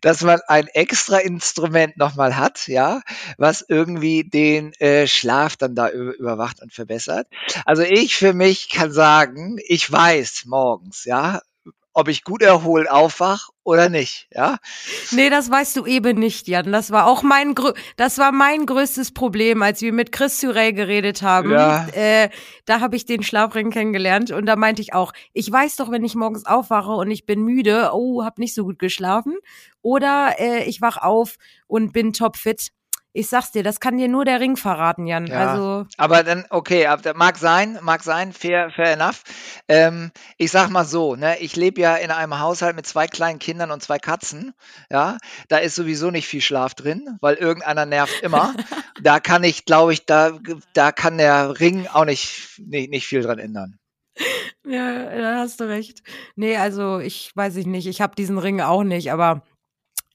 dass 0.00 0.22
man 0.22 0.40
ein 0.48 0.66
extra 0.68 1.18
Instrument 1.18 1.96
nochmal 1.96 2.36
hat, 2.36 2.68
ja, 2.68 3.00
was 3.38 3.64
irgendwie 3.66 4.24
den 4.24 4.72
äh, 4.74 5.06
Schlaf 5.06 5.56
dann 5.56 5.74
da 5.74 5.88
überwacht 5.90 6.62
und 6.62 6.72
verbessert. 6.72 7.28
Also 7.64 7.82
ich 7.82 8.16
für 8.16 8.32
mich 8.32 8.68
kann 8.68 8.92
sagen, 8.92 9.58
ich 9.66 9.90
weiß 9.90 10.44
morgens, 10.46 11.04
ja, 11.04 11.40
ob 11.96 12.08
ich 12.08 12.24
gut 12.24 12.42
erholt 12.42 12.90
aufwach 12.90 13.48
oder 13.64 13.88
nicht, 13.88 14.28
ja? 14.30 14.58
Nee, 15.12 15.30
das 15.30 15.50
weißt 15.50 15.76
du 15.76 15.86
eben 15.86 16.18
nicht, 16.18 16.46
Jan. 16.46 16.70
Das 16.70 16.90
war 16.90 17.06
auch 17.06 17.22
mein, 17.22 17.54
das 17.96 18.18
war 18.18 18.32
mein 18.32 18.66
größtes 18.66 19.14
Problem, 19.14 19.62
als 19.62 19.80
wir 19.80 19.94
mit 19.94 20.12
Chris 20.12 20.38
Surey 20.38 20.74
geredet 20.74 21.22
haben. 21.22 21.52
Ja. 21.52 21.88
Äh, 21.94 22.28
da 22.66 22.80
habe 22.80 22.96
ich 22.96 23.06
den 23.06 23.22
Schlafring 23.22 23.70
kennengelernt 23.70 24.30
und 24.30 24.44
da 24.44 24.56
meinte 24.56 24.82
ich 24.82 24.92
auch, 24.92 25.14
ich 25.32 25.50
weiß 25.50 25.76
doch, 25.76 25.90
wenn 25.90 26.04
ich 26.04 26.14
morgens 26.14 26.44
aufwache 26.44 26.90
und 26.90 27.10
ich 27.10 27.24
bin 27.24 27.40
müde, 27.40 27.92
oh, 27.94 28.22
hab 28.22 28.36
nicht 28.36 28.54
so 28.54 28.64
gut 28.64 28.78
geschlafen. 28.78 29.34
Oder 29.80 30.34
äh, 30.38 30.64
ich 30.64 30.82
wach 30.82 30.98
auf 30.98 31.36
und 31.66 31.94
bin 31.94 32.12
topfit 32.12 32.72
ich 33.16 33.28
sag's 33.28 33.50
dir, 33.50 33.62
das 33.62 33.80
kann 33.80 33.96
dir 33.96 34.08
nur 34.08 34.24
der 34.24 34.40
Ring 34.40 34.56
verraten, 34.56 35.06
Jan. 35.06 35.26
Ja, 35.26 35.52
also 35.52 35.86
aber 35.96 36.22
dann, 36.22 36.44
okay, 36.50 36.86
mag 37.14 37.38
sein, 37.38 37.78
mag 37.80 38.02
sein, 38.02 38.32
fair, 38.32 38.70
fair 38.70 38.92
enough. 38.92 39.22
Ähm, 39.68 40.12
ich 40.36 40.50
sag 40.50 40.68
mal 40.68 40.84
so, 40.84 41.16
ne, 41.16 41.38
ich 41.40 41.56
lebe 41.56 41.80
ja 41.80 41.96
in 41.96 42.10
einem 42.10 42.38
Haushalt 42.38 42.76
mit 42.76 42.86
zwei 42.86 43.06
kleinen 43.06 43.38
Kindern 43.38 43.70
und 43.70 43.82
zwei 43.82 43.98
Katzen. 43.98 44.52
Ja, 44.90 45.16
da 45.48 45.56
ist 45.58 45.74
sowieso 45.74 46.10
nicht 46.10 46.28
viel 46.28 46.42
Schlaf 46.42 46.74
drin, 46.74 47.16
weil 47.20 47.36
irgendeiner 47.36 47.86
nervt 47.86 48.22
immer. 48.22 48.54
da 49.02 49.18
kann 49.18 49.44
ich, 49.44 49.64
glaube 49.64 49.94
ich, 49.94 50.04
da, 50.04 50.38
da 50.74 50.92
kann 50.92 51.16
der 51.16 51.58
Ring 51.58 51.86
auch 51.86 52.04
nicht, 52.04 52.60
nicht, 52.66 52.90
nicht 52.90 53.06
viel 53.06 53.22
dran 53.22 53.38
ändern. 53.38 53.78
Ja, 54.66 55.16
da 55.16 55.38
hast 55.38 55.60
du 55.60 55.64
recht. 55.64 56.02
Nee, 56.34 56.56
also 56.56 56.98
ich 56.98 57.30
weiß 57.34 57.56
ich 57.56 57.66
nicht. 57.66 57.86
Ich 57.86 58.00
habe 58.00 58.14
diesen 58.14 58.38
Ring 58.38 58.60
auch 58.60 58.82
nicht, 58.82 59.12
aber 59.12 59.42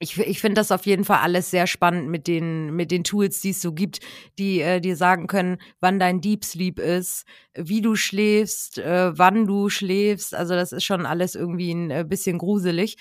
ich, 0.01 0.17
ich 0.17 0.41
finde 0.41 0.55
das 0.55 0.71
auf 0.71 0.85
jeden 0.87 1.05
Fall 1.05 1.19
alles 1.19 1.51
sehr 1.51 1.67
spannend 1.67 2.09
mit 2.09 2.27
den, 2.27 2.75
mit 2.75 2.89
den 2.89 3.03
Tools, 3.03 3.39
die 3.41 3.51
es 3.51 3.61
so 3.61 3.71
gibt, 3.71 3.99
die 4.39 4.59
äh, 4.59 4.81
dir 4.81 4.95
sagen 4.95 5.27
können, 5.27 5.57
wann 5.79 5.99
dein 5.99 6.21
Deep 6.21 6.43
Sleep 6.43 6.79
ist, 6.79 7.25
wie 7.53 7.81
du 7.81 7.95
schläfst, 7.95 8.79
äh, 8.79 9.17
wann 9.17 9.45
du 9.45 9.69
schläfst. 9.69 10.33
Also 10.33 10.55
das 10.55 10.71
ist 10.71 10.83
schon 10.83 11.05
alles 11.05 11.35
irgendwie 11.35 11.71
ein 11.71 11.91
äh, 11.91 12.03
bisschen 12.07 12.39
gruselig. 12.39 12.97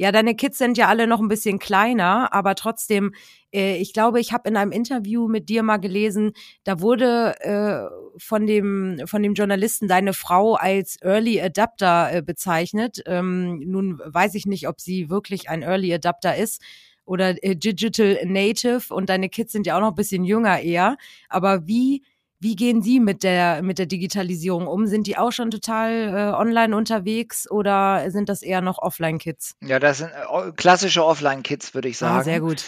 Ja, 0.00 0.12
deine 0.12 0.34
Kids 0.34 0.56
sind 0.56 0.78
ja 0.78 0.88
alle 0.88 1.06
noch 1.06 1.20
ein 1.20 1.28
bisschen 1.28 1.58
kleiner, 1.58 2.32
aber 2.32 2.54
trotzdem, 2.54 3.12
äh, 3.52 3.76
ich 3.76 3.92
glaube, 3.92 4.18
ich 4.18 4.32
habe 4.32 4.48
in 4.48 4.56
einem 4.56 4.72
Interview 4.72 5.28
mit 5.28 5.50
dir 5.50 5.62
mal 5.62 5.76
gelesen, 5.76 6.32
da 6.64 6.80
wurde 6.80 7.34
äh, 7.40 8.16
von 8.16 8.46
dem 8.46 9.02
von 9.04 9.22
dem 9.22 9.34
Journalisten 9.34 9.88
deine 9.88 10.14
Frau 10.14 10.54
als 10.54 10.96
Early 11.02 11.38
Adapter 11.42 12.14
äh, 12.14 12.22
bezeichnet. 12.22 13.02
Ähm, 13.04 13.58
nun 13.58 14.00
weiß 14.02 14.36
ich 14.36 14.46
nicht, 14.46 14.68
ob 14.68 14.80
sie 14.80 15.10
wirklich 15.10 15.50
ein 15.50 15.60
Early 15.60 15.92
Adapter 15.92 16.34
ist 16.34 16.62
oder 17.04 17.34
äh, 17.44 17.54
Digital 17.54 18.20
Native 18.24 18.94
und 18.94 19.10
deine 19.10 19.28
Kids 19.28 19.52
sind 19.52 19.66
ja 19.66 19.76
auch 19.76 19.82
noch 19.82 19.90
ein 19.90 19.96
bisschen 19.96 20.24
jünger 20.24 20.60
eher. 20.60 20.96
Aber 21.28 21.66
wie 21.66 22.04
wie 22.40 22.56
gehen 22.56 22.82
Sie 22.82 23.00
mit 23.00 23.22
der, 23.22 23.62
mit 23.62 23.78
der 23.78 23.86
Digitalisierung 23.86 24.66
um? 24.66 24.86
Sind 24.86 25.06
die 25.06 25.18
auch 25.18 25.30
schon 25.30 25.50
total 25.50 26.08
äh, 26.08 26.34
online 26.34 26.74
unterwegs 26.74 27.48
oder 27.50 28.10
sind 28.10 28.30
das 28.30 28.42
eher 28.42 28.62
noch 28.62 28.78
Offline-Kids? 28.78 29.56
Ja, 29.60 29.78
das 29.78 29.98
sind 29.98 30.10
äh, 30.10 30.52
klassische 30.56 31.04
Offline-Kids, 31.04 31.74
würde 31.74 31.88
ich 31.88 31.98
sagen. 31.98 32.18
Ah, 32.18 32.24
sehr 32.24 32.40
gut. 32.40 32.64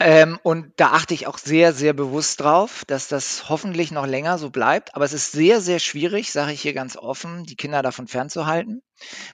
Ähm, 0.00 0.38
und 0.44 0.72
da 0.76 0.92
achte 0.92 1.12
ich 1.12 1.26
auch 1.26 1.38
sehr, 1.38 1.72
sehr 1.72 1.92
bewusst 1.92 2.40
drauf, 2.40 2.84
dass 2.86 3.08
das 3.08 3.48
hoffentlich 3.48 3.90
noch 3.90 4.06
länger 4.06 4.38
so 4.38 4.48
bleibt. 4.48 4.94
Aber 4.94 5.04
es 5.04 5.12
ist 5.12 5.32
sehr, 5.32 5.60
sehr 5.60 5.80
schwierig, 5.80 6.30
sage 6.30 6.52
ich 6.52 6.62
hier 6.62 6.72
ganz 6.72 6.96
offen, 6.96 7.44
die 7.44 7.56
Kinder 7.56 7.82
davon 7.82 8.06
fernzuhalten. 8.06 8.82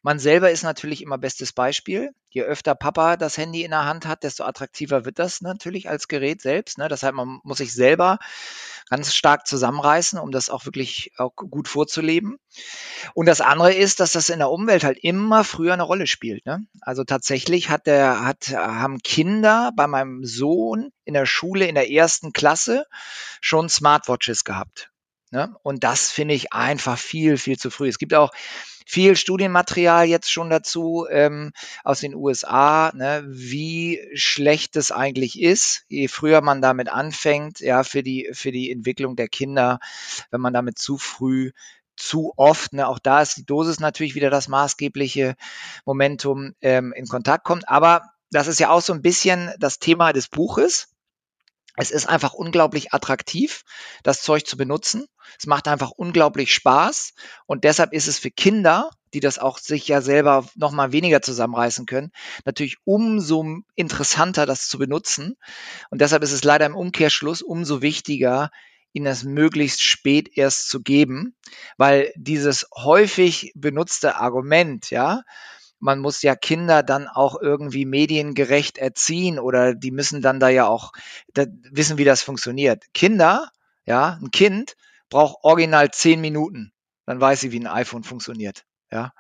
Man 0.03 0.19
selber 0.19 0.51
ist 0.51 0.63
natürlich 0.63 1.03
immer 1.03 1.19
bestes 1.19 1.53
Beispiel. 1.53 2.13
Je 2.31 2.43
öfter 2.43 2.75
Papa 2.75 3.17
das 3.19 3.37
Handy 3.37 3.63
in 3.63 3.73
der 3.73 3.85
Hand 3.85 4.07
hat, 4.07 4.23
desto 4.23 4.45
attraktiver 4.45 5.05
wird 5.05 5.19
das 5.19 5.43
natürlich 5.43 5.89
als 5.89 6.09
Gerät 6.09 6.41
selbst. 6.41 6.79
Ne? 6.79 6.89
Das 6.89 7.03
heißt, 7.03 7.15
man 7.15 7.41
muss 7.45 7.59
sich 7.59 7.75
selber 7.75 8.19
ganz 8.89 9.15
stark 9.15 9.47
zusammenreißen, 9.47 10.19
um 10.19 10.31
das 10.31 10.51
auch 10.51 10.67
wirklich 10.67 11.13
auch 11.17 11.35
gut 11.35 11.69
vorzuleben. 11.69 12.39
Und 13.15 13.27
das 13.27 13.41
andere 13.41 13.73
ist, 13.73 14.01
dass 14.01 14.13
das 14.13 14.29
in 14.29 14.39
der 14.39 14.51
Umwelt 14.51 14.85
halt 14.85 14.99
immer 15.03 15.45
früher 15.45 15.73
eine 15.73 15.83
Rolle 15.83 16.07
spielt. 16.07 16.45
Ne? 16.47 16.67
Also 16.81 17.05
tatsächlich 17.05 17.71
hat 17.71 17.87
der, 17.87 18.25
hat, 18.25 18.49
haben 18.49 18.99
Kinder 18.99 19.73
bei 19.77 19.87
meinem 19.87 20.25
Sohn 20.25 20.91
in 21.05 21.15
der 21.15 21.27
Schule 21.27 21.67
in 21.67 21.75
der 21.75 21.91
ersten 21.91 22.33
Klasse 22.33 22.87
schon 23.41 23.69
Smartwatches 23.69 24.45
gehabt. 24.45 24.91
Ne? 25.35 25.53
Und 25.65 25.83
das 25.83 26.13
finde 26.13 26.33
ich 26.35 26.53
einfach 26.53 26.97
viel, 26.97 27.39
viel 27.39 27.59
zu 27.59 27.69
früh. 27.69 27.89
Es 27.89 27.99
gibt 27.99 28.15
auch 28.15 28.31
viel 28.87 29.17
Studienmaterial 29.17 30.07
jetzt 30.07 30.31
schon 30.31 30.49
dazu 30.49 31.09
ähm, 31.11 31.51
aus 31.83 31.99
den 31.99 32.15
USA, 32.15 32.93
ne, 32.95 33.25
wie 33.27 34.01
schlecht 34.15 34.77
es 34.77 34.93
eigentlich 34.93 35.43
ist, 35.43 35.87
je 35.89 36.07
früher 36.07 36.41
man 36.41 36.63
damit 36.63 36.89
anfängt, 36.89 37.59
ja, 37.59 37.83
für 37.83 38.05
die, 38.05 38.31
für 38.33 38.53
die 38.53 38.71
Entwicklung 38.71 39.17
der 39.17 39.27
Kinder, 39.27 39.81
wenn 40.31 40.41
man 40.41 40.53
damit 40.53 40.79
zu 40.79 40.99
früh 40.99 41.51
zu 41.97 42.33
oft, 42.37 42.73
ne, 42.73 42.87
auch 42.87 43.01
da 43.01 43.21
ist 43.21 43.37
die 43.37 43.45
Dosis 43.45 43.81
natürlich 43.81 44.15
wieder 44.15 44.31
das 44.31 44.47
maßgebliche 44.47 45.35
Momentum 45.85 46.55
ähm, 46.61 46.93
in 46.93 47.09
Kontakt 47.09 47.43
kommt. 47.43 47.69
Aber 47.69 48.03
das 48.31 48.47
ist 48.47 48.61
ja 48.61 48.71
auch 48.71 48.83
so 48.83 48.93
ein 48.93 49.03
bisschen 49.03 49.51
das 49.59 49.81
Thema 49.81 50.13
des 50.13 50.29
Buches. 50.29 50.94
Es 51.77 51.91
ist 51.91 52.09
einfach 52.09 52.35
unglaublich 52.35 52.93
attraktiv, 52.93 53.63
das 54.03 54.23
Zeug 54.23 54.47
zu 54.47 54.57
benutzen. 54.57 55.07
Es 55.39 55.47
macht 55.47 55.67
einfach 55.67 55.91
unglaublich 55.91 56.55
Spaß 56.55 57.15
und 57.47 57.65
deshalb 57.65 57.93
ist 57.93 58.07
es 58.07 58.19
für 58.19 58.31
Kinder, 58.31 58.91
die 59.15 59.21
das 59.21 59.39
auch 59.39 59.59
sich 59.59 59.89
ja 59.89 60.01
selber 60.01 60.47
noch 60.57 60.73
mal 60.73 60.93
weniger 60.93 61.23
zusammenreißen 61.23 61.87
können, 61.87 62.11
natürlich 62.45 62.77
umso 62.85 63.45
interessanter, 63.75 64.45
das 64.47 64.69
zu 64.69 64.79
benutzen. 64.79 65.37
Und 65.91 66.01
deshalb 66.01 66.23
ist 66.23 66.33
es 66.33 66.45
leider 66.45 66.67
im 66.67 66.77
Umkehrschluss 66.77 67.43
umso 67.43 67.81
wichtiger, 67.81 68.51
ihnen 68.93 69.07
das 69.07 69.25
möglichst 69.25 69.83
spät 69.83 70.37
erst 70.37 70.69
zu 70.69 70.81
geben, 70.81 71.35
weil 71.77 72.13
dieses 72.17 72.67
häufig 72.75 73.53
benutzte 73.55 74.17
Argument, 74.17 74.91
ja, 74.91 75.23
man 75.81 75.99
muss 75.99 76.23
ja 76.23 76.35
Kinder 76.35 76.83
dann 76.83 77.09
auch 77.09 77.41
irgendwie 77.41 77.85
mediengerecht 77.85 78.79
erziehen 78.79 79.39
oder 79.39 79.75
die 79.75 79.91
müssen 79.91 80.23
dann 80.23 80.41
da 80.41 80.49
ja 80.49 80.67
auch 80.67 80.93
wissen, 81.35 81.99
wie 81.99 82.05
das 82.05 82.23
funktioniert. 82.23 82.85
Kinder, 82.95 83.51
ja, 83.85 84.19
ein 84.21 84.31
Kind 84.31 84.77
braucht 85.11 85.39
original 85.43 85.91
zehn 85.91 86.21
Minuten, 86.21 86.73
dann 87.07 87.21
weiß 87.21 87.41
sie, 87.41 87.53
wie 87.53 87.61
ein 87.61 87.67
iPhone 87.67 88.05
funktioniert, 88.05 88.65
ja. 88.91 89.13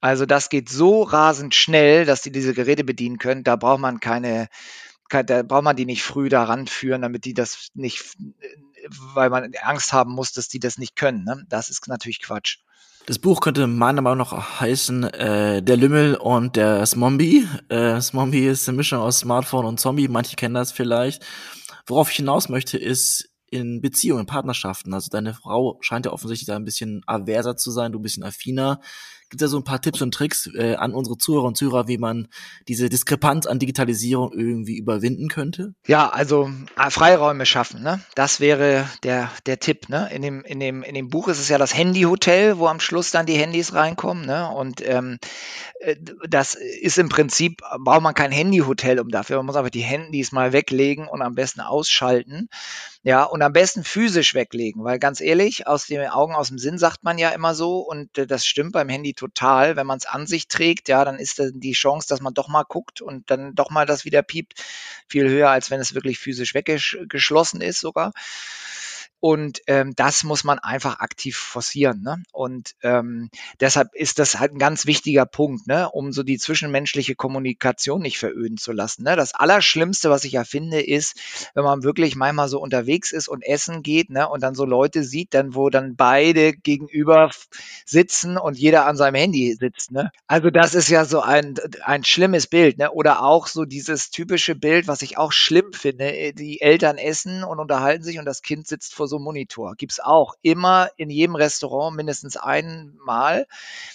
Also 0.00 0.26
das 0.26 0.50
geht 0.50 0.68
so 0.68 1.02
rasend 1.02 1.54
schnell, 1.54 2.04
dass 2.04 2.22
sie 2.22 2.30
diese 2.30 2.52
Geräte 2.52 2.84
bedienen 2.84 3.16
können. 3.16 3.42
Da 3.42 3.56
braucht 3.56 3.80
man 3.80 4.00
keine, 4.00 4.48
da 5.08 5.42
braucht 5.42 5.64
man 5.64 5.76
die 5.76 5.86
nicht 5.86 6.02
früh 6.02 6.28
daran 6.28 6.66
führen, 6.66 7.00
damit 7.00 7.24
die 7.24 7.32
das 7.32 7.68
nicht, 7.72 8.14
weil 9.14 9.30
man 9.30 9.52
Angst 9.62 9.92
haben 9.92 10.12
muss, 10.12 10.32
dass 10.32 10.48
die 10.48 10.58
das 10.58 10.78
nicht 10.78 10.96
können. 10.96 11.24
Ne? 11.24 11.44
Das 11.48 11.70
ist 11.70 11.86
natürlich 11.88 12.22
Quatsch. 12.22 12.58
Das 13.06 13.18
Buch 13.18 13.40
könnte 13.40 13.66
meiner 13.66 14.00
Meinung 14.00 14.18
nach 14.18 14.60
heißen 14.60 15.04
äh, 15.04 15.62
Der 15.62 15.76
Lümmel 15.76 16.14
und 16.16 16.56
der 16.56 16.86
Smombie. 16.86 17.46
Äh, 17.68 18.00
Smombie 18.00 18.46
ist 18.46 18.66
eine 18.66 18.76
Mischung 18.76 19.00
aus 19.00 19.18
Smartphone 19.18 19.66
und 19.66 19.78
Zombie, 19.78 20.08
manche 20.08 20.36
kennen 20.36 20.54
das 20.54 20.72
vielleicht. 20.72 21.22
Worauf 21.86 22.10
ich 22.10 22.16
hinaus 22.16 22.48
möchte, 22.48 22.78
ist 22.78 23.28
in 23.50 23.82
Beziehungen, 23.82 24.20
in 24.20 24.26
Partnerschaften. 24.26 24.94
Also 24.94 25.10
deine 25.10 25.34
Frau 25.34 25.78
scheint 25.82 26.06
ja 26.06 26.12
offensichtlich 26.12 26.46
da 26.46 26.56
ein 26.56 26.64
bisschen 26.64 27.02
averser 27.06 27.56
zu 27.56 27.70
sein, 27.70 27.92
du 27.92 27.98
ein 27.98 28.02
bisschen 28.02 28.24
affiner. 28.24 28.80
Gibt 29.30 29.42
es 29.42 29.46
da 29.46 29.50
so 29.50 29.58
ein 29.58 29.64
paar 29.64 29.80
Tipps 29.80 30.02
und 30.02 30.12
Tricks 30.12 30.48
äh, 30.54 30.74
an 30.74 30.92
unsere 30.92 31.16
Zuhörer 31.16 31.44
und 31.44 31.56
Zuhörer, 31.56 31.88
wie 31.88 31.98
man 31.98 32.28
diese 32.68 32.88
Diskrepanz 32.88 33.46
an 33.46 33.58
Digitalisierung 33.58 34.32
irgendwie 34.32 34.76
überwinden 34.76 35.28
könnte? 35.28 35.74
Ja, 35.86 36.08
also 36.08 36.50
äh, 36.76 36.90
Freiräume 36.90 37.46
schaffen, 37.46 37.82
ne? 37.82 38.00
Das 38.14 38.40
wäre 38.40 38.88
der, 39.02 39.30
der 39.46 39.58
Tipp, 39.58 39.88
ne? 39.88 40.08
In 40.12 40.22
dem, 40.22 40.44
in, 40.44 40.60
dem, 40.60 40.82
in 40.82 40.94
dem 40.94 41.08
Buch 41.08 41.28
ist 41.28 41.40
es 41.40 41.48
ja 41.48 41.58
das 41.58 41.76
Handyhotel, 41.76 42.58
wo 42.58 42.68
am 42.68 42.80
Schluss 42.80 43.10
dann 43.10 43.26
die 43.26 43.38
Handys 43.38 43.72
reinkommen, 43.74 44.26
ne? 44.26 44.48
Und 44.50 44.86
ähm, 44.86 45.18
äh, 45.80 45.96
das 46.28 46.54
ist 46.54 46.98
im 46.98 47.08
Prinzip, 47.08 47.62
braucht 47.78 48.02
man 48.02 48.14
kein 48.14 48.32
Handyhotel 48.32 49.00
um 49.00 49.08
dafür. 49.08 49.38
Man 49.38 49.46
muss 49.46 49.56
einfach 49.56 49.70
die 49.70 49.80
Handys 49.80 50.32
mal 50.32 50.52
weglegen 50.52 51.08
und 51.08 51.22
am 51.22 51.34
besten 51.34 51.60
ausschalten. 51.60 52.48
Ja, 53.06 53.24
und 53.24 53.42
am 53.42 53.52
besten 53.52 53.84
physisch 53.84 54.32
weglegen, 54.34 54.82
weil 54.82 54.98
ganz 54.98 55.20
ehrlich, 55.20 55.66
aus 55.66 55.86
den 55.86 56.08
Augen, 56.08 56.34
aus 56.34 56.48
dem 56.48 56.56
Sinn 56.56 56.78
sagt 56.78 57.04
man 57.04 57.18
ja 57.18 57.28
immer 57.30 57.54
so 57.54 57.80
und 57.80 58.16
äh, 58.16 58.26
das 58.26 58.46
stimmt 58.46 58.72
beim 58.72 58.88
Handy 58.88 59.12
total. 59.12 59.76
Wenn 59.76 59.86
man 59.86 59.98
es 59.98 60.06
an 60.06 60.26
sich 60.26 60.48
trägt, 60.48 60.88
ja, 60.88 61.04
dann 61.04 61.18
ist 61.18 61.42
die 61.52 61.72
Chance, 61.72 62.08
dass 62.08 62.22
man 62.22 62.32
doch 62.32 62.48
mal 62.48 62.62
guckt 62.64 63.02
und 63.02 63.30
dann 63.30 63.54
doch 63.54 63.68
mal 63.68 63.84
das 63.84 64.06
wieder 64.06 64.22
piept, 64.22 64.54
viel 65.06 65.28
höher, 65.28 65.50
als 65.50 65.70
wenn 65.70 65.80
es 65.80 65.94
wirklich 65.94 66.18
physisch 66.18 66.54
weggeschlossen 66.54 67.60
ist 67.60 67.78
sogar. 67.80 68.12
Und 69.20 69.60
ähm, 69.68 69.94
das 69.96 70.22
muss 70.22 70.44
man 70.44 70.58
einfach 70.58 71.00
aktiv 71.00 71.36
forcieren. 71.36 72.02
Ne? 72.02 72.22
Und 72.30 72.74
ähm, 72.82 73.30
deshalb 73.58 73.94
ist 73.94 74.18
das 74.18 74.38
halt 74.38 74.52
ein 74.52 74.58
ganz 74.58 74.84
wichtiger 74.84 75.24
Punkt, 75.24 75.66
ne? 75.66 75.88
um 75.90 76.12
so 76.12 76.22
die 76.22 76.36
zwischenmenschliche 76.36 77.14
Kommunikation 77.14 78.02
nicht 78.02 78.18
veröden 78.18 78.58
zu 78.58 78.72
lassen. 78.72 79.04
Ne? 79.04 79.16
Das 79.16 79.34
Allerschlimmste, 79.34 80.10
was 80.10 80.24
ich 80.24 80.32
ja 80.32 80.44
finde, 80.44 80.82
ist, 80.82 81.18
wenn 81.54 81.64
man 81.64 81.84
wirklich 81.84 82.16
manchmal 82.16 82.48
so 82.48 82.60
unterwegs 82.60 83.12
ist 83.12 83.28
und 83.28 83.42
essen 83.42 83.82
geht 83.82 84.10
ne? 84.10 84.28
und 84.28 84.42
dann 84.42 84.54
so 84.54 84.66
Leute 84.66 85.02
sieht, 85.02 85.32
dann 85.32 85.54
wo 85.54 85.70
dann 85.70 85.96
beide 85.96 86.52
gegenüber 86.52 87.30
sitzen 87.86 88.36
und 88.36 88.58
jeder 88.58 88.84
an 88.84 88.98
seinem 88.98 89.14
Handy 89.14 89.54
sitzt. 89.58 89.90
Ne? 89.90 90.10
Also 90.26 90.50
das 90.50 90.74
ist 90.74 90.90
ja 90.90 91.06
so 91.06 91.20
ein, 91.20 91.54
ein 91.82 92.04
schlimmes 92.04 92.46
Bild. 92.46 92.76
Ne? 92.76 92.90
Oder 92.90 93.22
auch 93.22 93.46
so 93.46 93.64
dieses 93.64 94.10
typische 94.10 94.54
Bild, 94.54 94.86
was 94.86 95.00
ich 95.00 95.16
auch 95.16 95.32
schlimm 95.32 95.72
finde. 95.72 96.34
Die 96.34 96.60
Eltern 96.60 96.98
essen 96.98 97.42
und 97.42 97.58
unterhalten 97.58 98.04
sich 98.04 98.18
und 98.18 98.26
das 98.26 98.42
Kind 98.42 98.66
sitzt 98.66 98.94
vor 98.94 99.03
so 99.06 99.14
so 99.14 99.20
Monitor. 99.20 99.76
Gibt 99.76 99.92
es 99.92 100.00
auch 100.00 100.34
immer 100.42 100.90
in 100.96 101.08
jedem 101.10 101.36
Restaurant 101.36 101.96
mindestens 101.96 102.36
einmal. 102.36 103.46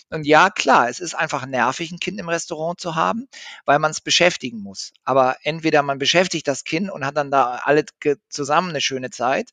Und 0.09 0.25
ja, 0.25 0.49
klar, 0.49 0.89
es 0.89 0.99
ist 0.99 1.13
einfach 1.13 1.45
nervig, 1.45 1.91
ein 1.91 1.99
Kind 1.99 2.19
im 2.19 2.29
Restaurant 2.29 2.79
zu 2.79 2.95
haben, 2.95 3.27
weil 3.65 3.79
man 3.79 3.91
es 3.91 4.01
beschäftigen 4.01 4.59
muss. 4.59 4.93
Aber 5.03 5.37
entweder 5.43 5.83
man 5.83 5.99
beschäftigt 5.99 6.47
das 6.47 6.63
Kind 6.63 6.89
und 6.89 7.05
hat 7.05 7.17
dann 7.17 7.31
da 7.31 7.61
alle 7.63 7.83
zusammen 8.29 8.69
eine 8.69 8.81
schöne 8.81 9.09
Zeit, 9.09 9.49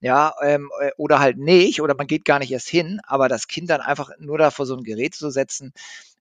ja, 0.00 0.34
ähm, 0.42 0.70
äh, 0.80 0.90
oder 0.96 1.20
halt 1.20 1.38
nicht, 1.38 1.80
oder 1.80 1.94
man 1.94 2.06
geht 2.06 2.24
gar 2.24 2.40
nicht 2.40 2.50
erst 2.50 2.68
hin, 2.68 3.00
aber 3.06 3.28
das 3.28 3.48
Kind 3.48 3.70
dann 3.70 3.80
einfach 3.80 4.10
nur 4.18 4.38
da 4.38 4.50
vor 4.50 4.66
so 4.66 4.76
ein 4.76 4.82
Gerät 4.82 5.14
zu 5.14 5.30
setzen, 5.30 5.72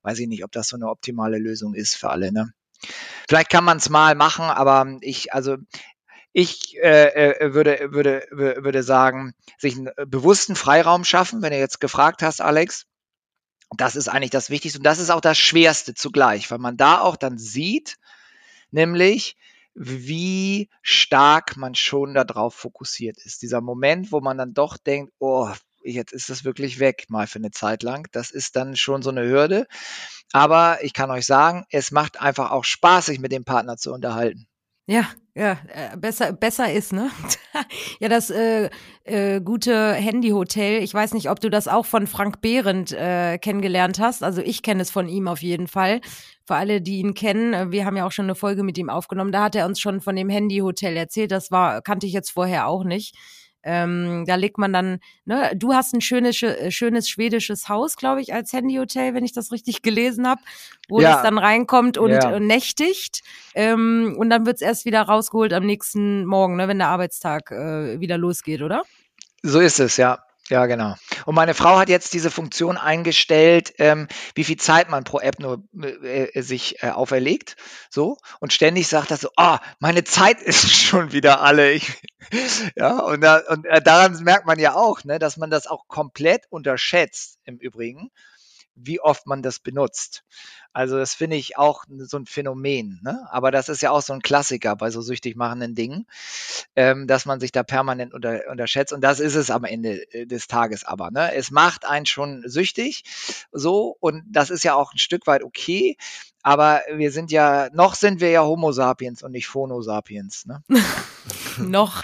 weiß 0.04 0.20
ich 0.20 0.28
nicht, 0.28 0.44
ob 0.44 0.52
das 0.52 0.68
so 0.68 0.76
eine 0.76 0.88
optimale 0.90 1.40
Lösung 1.40 1.74
ist 1.74 1.96
für 1.96 2.10
alle, 2.10 2.32
ne? 2.32 2.54
Vielleicht 3.30 3.50
kann 3.50 3.64
man 3.64 3.78
es 3.78 3.90
mal 3.90 4.14
machen, 4.14 4.44
aber 4.44 4.98
ich, 5.00 5.34
also 5.34 5.56
ich 6.34 6.78
äh, 6.82 7.36
äh, 7.36 7.54
würde, 7.54 7.90
würde, 7.92 8.28
würde 8.32 8.84
sagen, 8.84 9.34
sich 9.60 9.78
einen 9.78 9.88
äh, 9.96 10.06
bewussten 10.08 10.56
Freiraum 10.56 11.04
schaffen, 11.04 11.42
wenn 11.42 11.52
du 11.52 11.60
jetzt 11.60 11.80
gefragt 11.80 12.24
hast, 12.24 12.42
Alex. 12.42 12.86
Das 13.78 13.96
ist 13.96 14.08
eigentlich 14.08 14.32
das 14.32 14.50
Wichtigste 14.50 14.80
und 14.80 14.84
das 14.84 15.00
ist 15.00 15.10
auch 15.10 15.22
das 15.22 15.38
Schwerste 15.38 15.94
zugleich, 15.94 16.52
weil 16.52 16.60
man 16.60 16.78
da 16.78 17.00
auch 17.02 17.16
dann 17.16 17.38
sieht, 17.38 17.98
nämlich 18.72 19.36
wie 19.76 20.70
stark 20.82 21.58
man 21.58 21.74
schon 21.74 22.14
darauf 22.14 22.54
fokussiert 22.54 23.18
ist. 23.18 23.42
Dieser 23.42 23.62
Moment, 23.62 24.12
wo 24.12 24.22
man 24.22 24.38
dann 24.38 24.54
doch 24.54 24.78
denkt, 24.78 25.12
oh, 25.18 25.50
jetzt 25.84 26.14
ist 26.14 26.30
das 26.30 26.44
wirklich 26.44 26.80
weg, 26.80 27.06
mal 27.10 27.26
für 27.26 27.40
eine 27.40 27.52
Zeit 27.52 27.82
lang. 27.84 28.08
Das 28.12 28.30
ist 28.30 28.56
dann 28.56 28.76
schon 28.76 29.02
so 29.02 29.10
eine 29.10 29.28
Hürde. 29.28 29.68
Aber 30.32 30.84
ich 30.84 30.94
kann 30.94 31.10
euch 31.12 31.26
sagen, 31.26 31.66
es 31.72 31.92
macht 31.92 32.22
einfach 32.22 32.52
auch 32.52 32.64
Spaß, 32.64 33.08
sich 33.08 33.20
mit 33.20 33.32
dem 33.32 33.46
Partner 33.46 33.78
zu 33.78 33.92
unterhalten. 33.92 34.48
Ja, 34.86 35.06
ja, 35.34 35.54
äh, 35.70 35.98
besser, 35.98 36.34
besser 36.34 36.72
ist, 36.72 36.92
ne? 36.92 37.10
ja, 38.02 38.10
das 38.10 38.30
äh, 38.30 38.70
äh, 39.06 39.40
gute 39.40 39.94
Handyhotel. 39.94 40.84
Ich 40.84 40.94
weiß 40.94 41.14
nicht, 41.14 41.30
ob 41.30 41.40
du 41.40 41.50
das 41.50 41.70
auch 41.70 41.86
von 41.86 42.06
Frank 42.06 42.42
Behrendt 42.42 42.92
äh, 42.92 43.38
kennengelernt 43.38 44.00
hast. 44.00 44.24
Also 44.24 44.42
ich 44.42 44.62
kenne 44.62 44.82
es 44.82 44.92
von 44.92 45.08
ihm 45.08 45.30
auf 45.30 45.42
jeden 45.42 45.68
Fall. 45.68 46.02
Für 46.46 46.56
alle, 46.56 46.82
die 46.82 46.98
ihn 47.00 47.14
kennen, 47.14 47.54
äh, 47.54 47.72
wir 47.72 47.86
haben 47.86 47.96
ja 47.96 48.06
auch 48.06 48.12
schon 48.12 48.26
eine 48.26 48.36
Folge 48.36 48.64
mit 48.64 48.78
ihm 48.78 48.90
aufgenommen. 48.90 49.32
Da 49.32 49.44
hat 49.44 49.56
er 49.56 49.66
uns 49.66 49.80
schon 49.80 50.02
von 50.02 50.18
dem 50.18 50.30
Handyhotel 50.30 50.98
erzählt. 50.98 51.32
Das 51.32 51.50
war 51.50 51.82
kannte 51.82 52.06
ich 52.06 52.14
jetzt 52.14 52.32
vorher 52.32 52.68
auch 52.68 52.84
nicht. 52.84 53.16
Ähm, 53.64 54.26
da 54.28 54.36
legt 54.36 54.58
man 54.58 54.74
dann, 54.74 55.00
ne, 55.26 55.52
du 55.56 55.74
hast 55.74 55.94
ein 55.94 56.02
schönes, 56.02 56.42
äh, 56.44 56.72
schönes 56.72 57.10
schwedisches 57.10 57.70
Haus, 57.70 57.96
glaube 57.96 58.22
ich, 58.22 58.34
als 58.34 58.52
Handyhotel, 58.54 59.14
wenn 59.14 59.24
ich 59.24 59.34
das 59.34 59.52
richtig 59.52 59.82
gelesen 59.82 60.28
habe, 60.28 60.42
wo 60.90 61.02
ja. 61.02 61.16
es 61.16 61.24
dann 61.24 61.38
reinkommt 61.38 61.98
und, 61.98 62.12
ja. 62.12 62.36
und 62.36 62.46
nächtigt. 62.46 63.24
Ähm, 63.56 64.16
und 64.18 64.30
dann 64.30 64.46
wird's 64.46 64.62
erst 64.62 64.86
wieder 64.86 65.02
rausgeholt 65.02 65.54
am 65.54 65.66
nächsten 65.66 66.26
Morgen, 66.26 66.58
ne, 66.58 66.68
wenn 66.68 66.80
der 66.80 66.90
Arbeitstag 66.90 67.52
äh, 67.52 68.00
wieder 68.00 68.18
losgeht, 68.18 68.62
oder? 68.62 68.84
So 69.42 69.60
ist 69.60 69.80
es, 69.80 69.98
ja. 69.98 70.20
Ja, 70.50 70.66
genau. 70.66 70.96
Und 71.26 71.36
meine 71.36 71.54
Frau 71.54 71.78
hat 71.78 71.88
jetzt 71.88 72.14
diese 72.14 72.30
Funktion 72.30 72.78
eingestellt, 72.78 73.74
ähm, 73.78 74.10
wie 74.36 74.44
viel 74.44 74.58
Zeit 74.58 74.90
man 74.90 75.06
pro 75.06 75.20
App 75.20 75.40
nur 75.40 75.64
äh, 75.82 76.26
äh 76.26 76.42
sich 76.42 76.84
äh, 76.84 76.90
auferlegt. 76.90 77.56
So. 77.90 78.18
Und 78.42 78.52
ständig 78.52 78.88
sagt 78.88 79.12
er 79.12 79.18
so, 79.18 79.30
ah, 79.38 79.56
oh, 79.56 79.66
meine 79.80 80.04
Zeit 80.04 80.42
ist 80.42 80.70
schon 80.70 81.14
wieder 81.14 81.42
alle. 81.42 81.72
Ich, 81.72 81.94
ja, 82.76 83.00
und, 83.00 83.22
da, 83.22 83.42
und 83.48 83.66
äh, 83.66 83.82
daran 83.82 84.22
merkt 84.24 84.46
man 84.46 84.60
ja 84.60 84.76
auch, 84.76 85.04
ne, 85.06 85.18
dass 85.18 85.38
man 85.38 85.50
das 85.50 85.66
auch 85.66 85.88
komplett 85.88 86.44
unterschätzt 86.50 87.40
im 87.46 87.58
Übrigen 87.58 88.12
wie 88.76 89.00
oft 89.00 89.28
man 89.28 89.42
das 89.42 89.60
benutzt. 89.60 90.24
Also 90.74 90.98
das 90.98 91.14
finde 91.14 91.36
ich 91.36 91.58
auch 91.58 91.86
so 92.00 92.18
ein 92.18 92.26
Phänomen. 92.26 93.00
Ne? 93.04 93.28
Aber 93.30 93.52
das 93.52 93.70
ist 93.70 93.82
ja 93.82 93.92
auch 93.92 94.02
so 94.02 94.14
ein 94.14 94.22
Klassiker 94.22 94.76
bei 94.76 94.90
so 94.90 95.02
süchtig 95.02 95.36
machenden 95.36 95.76
Dingen, 95.76 96.08
ähm, 96.76 97.06
dass 97.06 97.26
man 97.26 97.40
sich 97.40 97.52
da 97.52 97.62
permanent 97.62 98.14
unter, 98.14 98.42
unterschätzt. 98.50 98.92
Und 98.92 99.02
das 99.02 99.20
ist 99.20 99.36
es 99.36 99.52
am 99.52 99.66
Ende 99.66 100.12
äh, 100.14 100.26
des 100.26 100.48
Tages 100.48 100.84
aber. 100.84 101.12
Ne? 101.12 101.34
Es 101.36 101.52
macht 101.52 101.86
einen 101.86 102.08
schon 102.08 102.44
süchtig 102.48 103.04
so 103.52 103.96
und 104.00 104.24
das 104.28 104.50
ist 104.50 104.64
ja 104.64 104.74
auch 104.74 104.94
ein 104.94 104.98
Stück 104.98 105.28
weit 105.28 105.44
okay. 105.44 105.96
Aber 106.42 106.82
wir 106.94 107.12
sind 107.12 107.32
ja, 107.32 107.70
noch 107.72 107.96
sind 107.96 108.20
wir 108.20 108.32
ja 108.32 108.44
Homo 108.44 108.72
sapiens 108.72 109.24
und 109.24 109.32
nicht 109.32 109.48
Phono 109.48 109.82
sapiens. 109.82 110.46
Ne? 110.46 110.64
noch. 111.58 112.04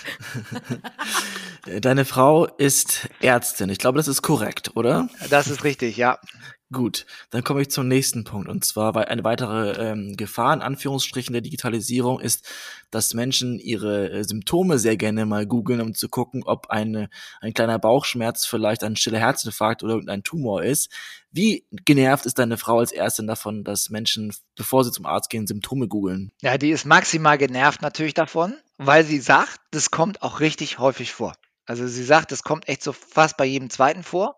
Deine 1.82 2.06
Frau 2.06 2.46
ist 2.46 3.10
Ärztin. 3.20 3.70
Ich 3.70 3.80
glaube, 3.80 3.98
das 3.98 4.08
ist 4.08 4.22
korrekt, 4.22 4.72
oder? 4.76 5.10
Das 5.30 5.48
ist 5.48 5.64
richtig, 5.64 5.98
ja. 5.98 6.20
Gut, 6.72 7.08
dann 7.32 7.44
komme 7.44 7.62
ich 7.62 7.72
zum 7.72 7.88
nächsten 7.88 8.26
Punkt. 8.26 8.48
Und 8.48 8.64
zwar, 8.64 8.94
weil 8.94 9.06
eine 9.06 9.24
weitere 9.24 9.72
ähm, 9.72 10.16
Gefahr 10.16 10.54
in 10.54 10.62
Anführungsstrichen 10.62 11.34
der 11.34 11.42
Digitalisierung 11.42 12.20
ist, 12.20 12.48
dass 12.92 13.16
Menschen 13.16 13.58
ihre 13.58 14.12
äh, 14.12 14.24
Symptome 14.24 14.78
sehr 14.78 14.96
gerne 14.96 15.26
mal 15.26 15.48
googeln, 15.48 15.82
um 15.82 15.96
zu 15.96 16.10
gucken, 16.10 16.44
ob 16.46 16.70
eine, 16.70 17.10
ein 17.42 17.56
kleiner 17.56 17.80
Bauchschmerz 17.80 18.46
vielleicht 18.46 18.84
ein 18.84 18.96
stiller 18.96 19.18
Herzinfarkt 19.18 19.82
oder 19.82 19.94
irgendein 19.94 20.22
Tumor 20.22 20.62
ist. 20.62 20.92
Wie 21.32 21.66
genervt 21.72 22.28
ist 22.28 22.38
deine 22.38 22.58
Frau 22.58 22.78
als 22.78 22.92
Ärztin 22.92 23.26
davon, 23.26 23.64
dass 23.64 23.90
Menschen, 23.90 24.32
bevor 24.56 24.84
sie 24.84 24.92
zum 24.92 25.08
Arzt 25.08 25.32
gehen, 25.32 25.48
Symptome 25.48 25.88
googeln? 25.88 26.32
Ja, 26.40 26.60
die 26.60 26.70
ist 26.70 26.86
maximal 26.86 27.40
genervt 27.40 27.82
natürlich 27.82 28.14
davon, 28.14 28.54
weil 28.78 29.04
sie 29.04 29.20
sagt, 29.20 29.60
das 29.72 29.90
kommt 29.90 30.22
auch 30.22 30.40
richtig 30.40 30.78
häufig 30.78 31.14
vor. 31.14 31.34
Also 31.66 31.88
sie 31.88 32.04
sagt, 32.04 32.32
das 32.32 32.44
kommt 32.44 32.70
echt 32.70 32.84
so 32.84 32.94
fast 32.94 33.38
bei 33.38 33.46
jedem 33.46 33.72
zweiten 33.72 34.04
vor 34.04 34.38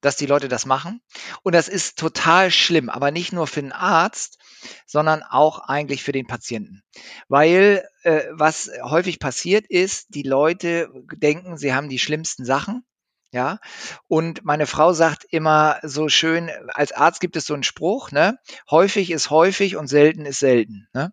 dass 0.00 0.16
die 0.16 0.26
Leute 0.26 0.48
das 0.48 0.66
machen. 0.66 1.00
Und 1.42 1.54
das 1.54 1.68
ist 1.68 1.98
total 1.98 2.50
schlimm, 2.50 2.88
aber 2.88 3.10
nicht 3.10 3.32
nur 3.32 3.46
für 3.46 3.62
den 3.62 3.72
Arzt, 3.72 4.38
sondern 4.86 5.22
auch 5.22 5.60
eigentlich 5.60 6.02
für 6.02 6.12
den 6.12 6.26
Patienten. 6.26 6.82
Weil 7.28 7.86
äh, 8.02 8.24
was 8.32 8.70
häufig 8.82 9.18
passiert 9.18 9.66
ist, 9.66 10.14
die 10.14 10.22
Leute 10.22 10.88
denken, 11.16 11.56
sie 11.56 11.74
haben 11.74 11.88
die 11.88 11.98
schlimmsten 11.98 12.44
Sachen. 12.44 12.84
Ja, 13.30 13.58
und 14.06 14.42
meine 14.46 14.66
Frau 14.66 14.94
sagt 14.94 15.26
immer 15.28 15.80
so 15.82 16.08
schön, 16.08 16.50
als 16.68 16.92
Arzt 16.92 17.20
gibt 17.20 17.36
es 17.36 17.44
so 17.44 17.52
einen 17.52 17.62
Spruch, 17.62 18.10
ne? 18.10 18.38
Häufig 18.70 19.10
ist 19.10 19.28
häufig 19.28 19.76
und 19.76 19.86
selten 19.86 20.24
ist 20.24 20.38
selten. 20.38 20.88
Ne? 20.94 21.12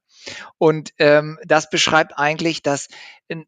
Und 0.58 0.94
ähm, 0.98 1.38
das 1.44 1.70
beschreibt 1.70 2.18
eigentlich, 2.18 2.62
dass 2.62 2.88
in, 3.28 3.46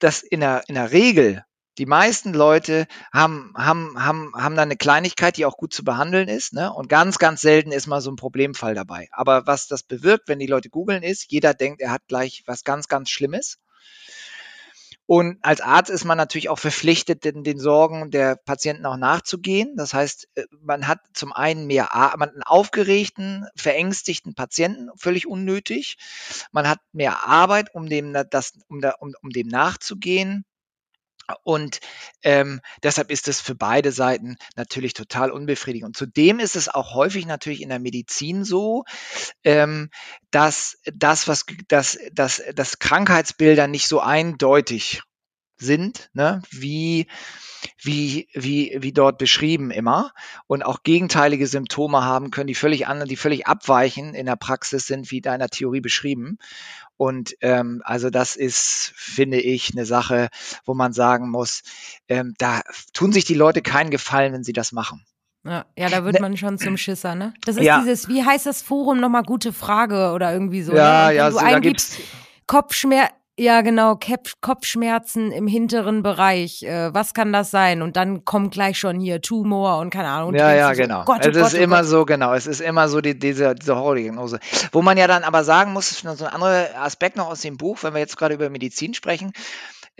dass 0.00 0.22
in 0.22 0.40
der, 0.40 0.64
in 0.68 0.74
der 0.74 0.92
Regel 0.92 1.44
die 1.80 1.86
meisten 1.86 2.34
Leute 2.34 2.86
haben, 3.10 3.54
haben, 3.56 3.94
haben, 3.98 4.34
haben 4.36 4.54
da 4.54 4.60
eine 4.60 4.76
Kleinigkeit, 4.76 5.38
die 5.38 5.46
auch 5.46 5.56
gut 5.56 5.72
zu 5.72 5.82
behandeln 5.82 6.28
ist. 6.28 6.52
Ne? 6.52 6.70
Und 6.70 6.90
ganz, 6.90 7.18
ganz 7.18 7.40
selten 7.40 7.72
ist 7.72 7.86
mal 7.86 8.02
so 8.02 8.10
ein 8.10 8.16
Problemfall 8.16 8.74
dabei. 8.74 9.08
Aber 9.12 9.46
was 9.46 9.66
das 9.66 9.82
bewirkt, 9.82 10.28
wenn 10.28 10.38
die 10.38 10.46
Leute 10.46 10.68
googeln, 10.68 11.02
ist, 11.02 11.32
jeder 11.32 11.54
denkt, 11.54 11.80
er 11.80 11.90
hat 11.90 12.02
gleich 12.06 12.42
was 12.44 12.64
ganz, 12.64 12.86
ganz 12.86 13.08
Schlimmes. 13.08 13.56
Und 15.06 15.38
als 15.40 15.62
Arzt 15.62 15.90
ist 15.90 16.04
man 16.04 16.18
natürlich 16.18 16.50
auch 16.50 16.58
verpflichtet, 16.58 17.24
den, 17.24 17.44
den, 17.44 17.58
Sorgen 17.58 18.10
der 18.10 18.36
Patienten 18.36 18.84
auch 18.84 18.98
nachzugehen. 18.98 19.74
Das 19.76 19.94
heißt, 19.94 20.28
äh, 20.34 20.44
man 20.60 20.86
hat 20.86 21.00
zum 21.14 21.32
einen 21.32 21.66
mehr, 21.66 21.88
man 21.94 22.28
hat 22.28 22.34
einen 22.34 22.42
aufgeregten, 22.42 23.46
verängstigten 23.56 24.34
Patienten, 24.34 24.90
völlig 24.98 25.26
unnötig. 25.26 25.96
Man 26.52 26.68
hat 26.68 26.78
mehr 26.92 27.26
Arbeit, 27.26 27.74
um 27.74 27.88
dem, 27.88 28.14
das, 28.28 28.52
um, 28.68 28.82
um, 29.00 29.14
um 29.22 29.30
dem 29.30 29.48
nachzugehen. 29.48 30.44
Und 31.42 31.80
ähm, 32.22 32.60
deshalb 32.82 33.10
ist 33.10 33.28
es 33.28 33.40
für 33.40 33.54
beide 33.54 33.92
Seiten 33.92 34.36
natürlich 34.56 34.94
total 34.94 35.30
unbefriedigend. 35.30 35.88
Und 35.88 35.96
zudem 35.96 36.38
ist 36.38 36.56
es 36.56 36.68
auch 36.68 36.94
häufig 36.94 37.26
natürlich 37.26 37.62
in 37.62 37.68
der 37.68 37.78
Medizin 37.78 38.44
so, 38.44 38.84
ähm, 39.44 39.90
dass 40.30 40.78
das, 40.84 41.28
was 41.28 41.46
dass, 41.68 41.98
dass, 42.12 42.42
dass 42.54 42.78
Krankheitsbilder 42.78 43.66
nicht 43.66 43.88
so 43.88 44.00
eindeutig 44.00 45.02
sind, 45.60 46.10
ne, 46.14 46.42
wie, 46.50 47.06
wie, 47.82 48.28
wie, 48.32 48.76
wie 48.80 48.92
dort 48.92 49.18
beschrieben 49.18 49.70
immer 49.70 50.12
und 50.46 50.64
auch 50.64 50.82
gegenteilige 50.82 51.46
Symptome 51.46 52.04
haben 52.04 52.30
können, 52.30 52.46
die 52.46 52.54
völlig 52.54 52.86
andere, 52.86 53.08
die 53.08 53.16
völlig 53.16 53.46
abweichen 53.46 54.14
in 54.14 54.26
der 54.26 54.36
Praxis 54.36 54.86
sind, 54.86 55.10
wie 55.10 55.20
deiner 55.20 55.48
Theorie 55.48 55.80
beschrieben. 55.80 56.38
Und 56.96 57.36
ähm, 57.40 57.82
also 57.84 58.10
das 58.10 58.36
ist, 58.36 58.92
finde 58.96 59.40
ich, 59.40 59.72
eine 59.72 59.86
Sache, 59.86 60.28
wo 60.64 60.74
man 60.74 60.92
sagen 60.92 61.30
muss, 61.30 61.62
ähm, 62.08 62.34
da 62.38 62.60
tun 62.92 63.12
sich 63.12 63.24
die 63.24 63.34
Leute 63.34 63.62
keinen 63.62 63.90
Gefallen, 63.90 64.32
wenn 64.32 64.44
sie 64.44 64.52
das 64.52 64.72
machen. 64.72 65.04
Ja, 65.44 65.64
ja, 65.76 65.88
da 65.88 66.04
wird 66.04 66.16
ne 66.16 66.20
man 66.20 66.36
schon 66.36 66.58
zum 66.58 66.76
Schisser, 66.76 67.14
ne? 67.14 67.32
Das 67.46 67.56
ist 67.56 67.64
ja. 67.64 67.80
dieses, 67.80 68.08
wie 68.08 68.22
heißt 68.22 68.44
das 68.44 68.60
Forum 68.60 69.00
nochmal, 69.00 69.22
gute 69.22 69.54
Frage 69.54 70.12
oder 70.12 70.32
irgendwie 70.32 70.62
so. 70.62 70.74
Ja, 70.74 71.08
ne? 71.08 71.14
ja, 71.14 71.30
so, 71.30 71.40
da 71.40 71.58
gibt's 71.60 71.96
Kopfschmerz, 72.46 73.12
ja, 73.38 73.62
genau, 73.62 73.98
Kopfschmerzen 74.40 75.32
im 75.32 75.46
hinteren 75.46 76.02
Bereich. 76.02 76.62
Äh, 76.62 76.92
was 76.92 77.14
kann 77.14 77.32
das 77.32 77.50
sein? 77.50 77.80
Und 77.80 77.96
dann 77.96 78.24
kommt 78.24 78.52
gleich 78.52 78.78
schon 78.78 79.00
hier 79.00 79.22
Tumor 79.22 79.78
und 79.78 79.90
keine 79.90 80.08
Ahnung. 80.08 80.34
Ja, 80.34 80.54
ja, 80.54 80.74
so, 80.74 80.82
genau. 80.82 81.04
Gott, 81.04 81.22
oh 81.24 81.28
es 81.28 81.36
Gott, 81.36 81.46
ist 81.46 81.54
oh 81.54 81.62
immer 81.62 81.80
Gott. 81.80 81.86
so, 81.86 82.04
genau. 82.04 82.34
Es 82.34 82.46
ist 82.46 82.60
immer 82.60 82.88
so 82.88 83.00
die, 83.00 83.18
diese, 83.18 83.54
diese 83.54 83.76
Horrordiagnose. 83.76 84.40
Wo 84.72 84.82
man 84.82 84.98
ja 84.98 85.06
dann 85.06 85.22
aber 85.22 85.44
sagen 85.44 85.72
muss, 85.72 85.90
ist 85.90 86.02
so 86.02 86.24
ein 86.26 86.34
anderer 86.34 86.66
Aspekt 86.76 87.16
noch 87.16 87.28
aus 87.28 87.40
dem 87.40 87.56
Buch, 87.56 87.82
wenn 87.82 87.94
wir 87.94 88.00
jetzt 88.00 88.16
gerade 88.16 88.34
über 88.34 88.50
Medizin 88.50 88.94
sprechen 88.94 89.32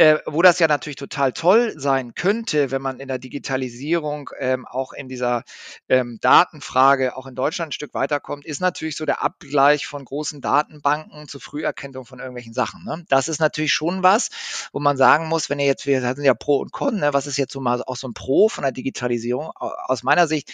äh, 0.01 0.19
wo 0.25 0.41
das 0.41 0.59
ja 0.59 0.67
natürlich 0.67 0.97
total 0.97 1.35
toll 1.35 1.75
sein 1.77 2.15
könnte, 2.15 2.71
wenn 2.71 2.81
man 2.81 3.01
in 3.01 3.09
der 3.09 3.19
Digitalisierung 3.19 4.31
ähm, 4.39 4.67
auch 4.67 4.95
in 4.95 5.09
dieser 5.11 5.45
ähm, 5.91 6.17
Datenfrage 6.23 7.19
auch 7.19 7.27
in 7.27 7.35
Deutschland 7.35 7.69
ein 7.69 7.73
Stück 7.73 7.93
weiterkommt, 7.93 8.47
ist 8.47 8.63
natürlich 8.63 8.97
so 8.97 9.05
der 9.05 9.23
Abgleich 9.23 9.87
von 9.87 10.03
großen 10.03 10.41
Datenbanken 10.41 11.29
zur 11.29 11.43
Früherkennung 11.43 12.07
von 12.07 12.19
irgendwelchen 12.19 12.55
Sachen. 12.55 12.83
Ne? 12.83 13.05
Das 13.11 13.29
ist 13.29 13.41
natürlich 13.41 13.75
schon 13.75 14.03
was, 14.03 14.31
wo 14.73 14.81
man 14.81 14.97
sagen 14.97 15.29
muss, 15.29 15.51
wenn 15.51 15.59
ihr 15.59 15.67
jetzt, 15.67 15.85
wir 15.85 16.01
sind 16.01 16.25
ja 16.25 16.33
Pro 16.33 16.57
und 16.57 16.73
Con, 16.73 16.97
ne? 16.97 17.13
was 17.13 17.27
ist 17.27 17.37
jetzt 17.37 17.53
so 17.53 17.61
mal 17.61 17.83
auch 17.83 17.97
so 17.97 18.09
ein 18.09 18.15
Pro 18.15 18.49
von 18.49 18.63
der 18.63 18.73
Digitalisierung? 18.73 19.51
Aus 19.55 20.03
meiner 20.03 20.27
Sicht 20.27 20.51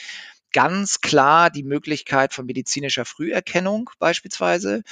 ganz 0.53 1.01
klar 1.01 1.51
die 1.51 1.63
Möglichkeit 1.63 2.35
von 2.35 2.47
medizinischer 2.47 3.05
Früherkennung 3.05 3.91
beispielsweise 3.99 4.83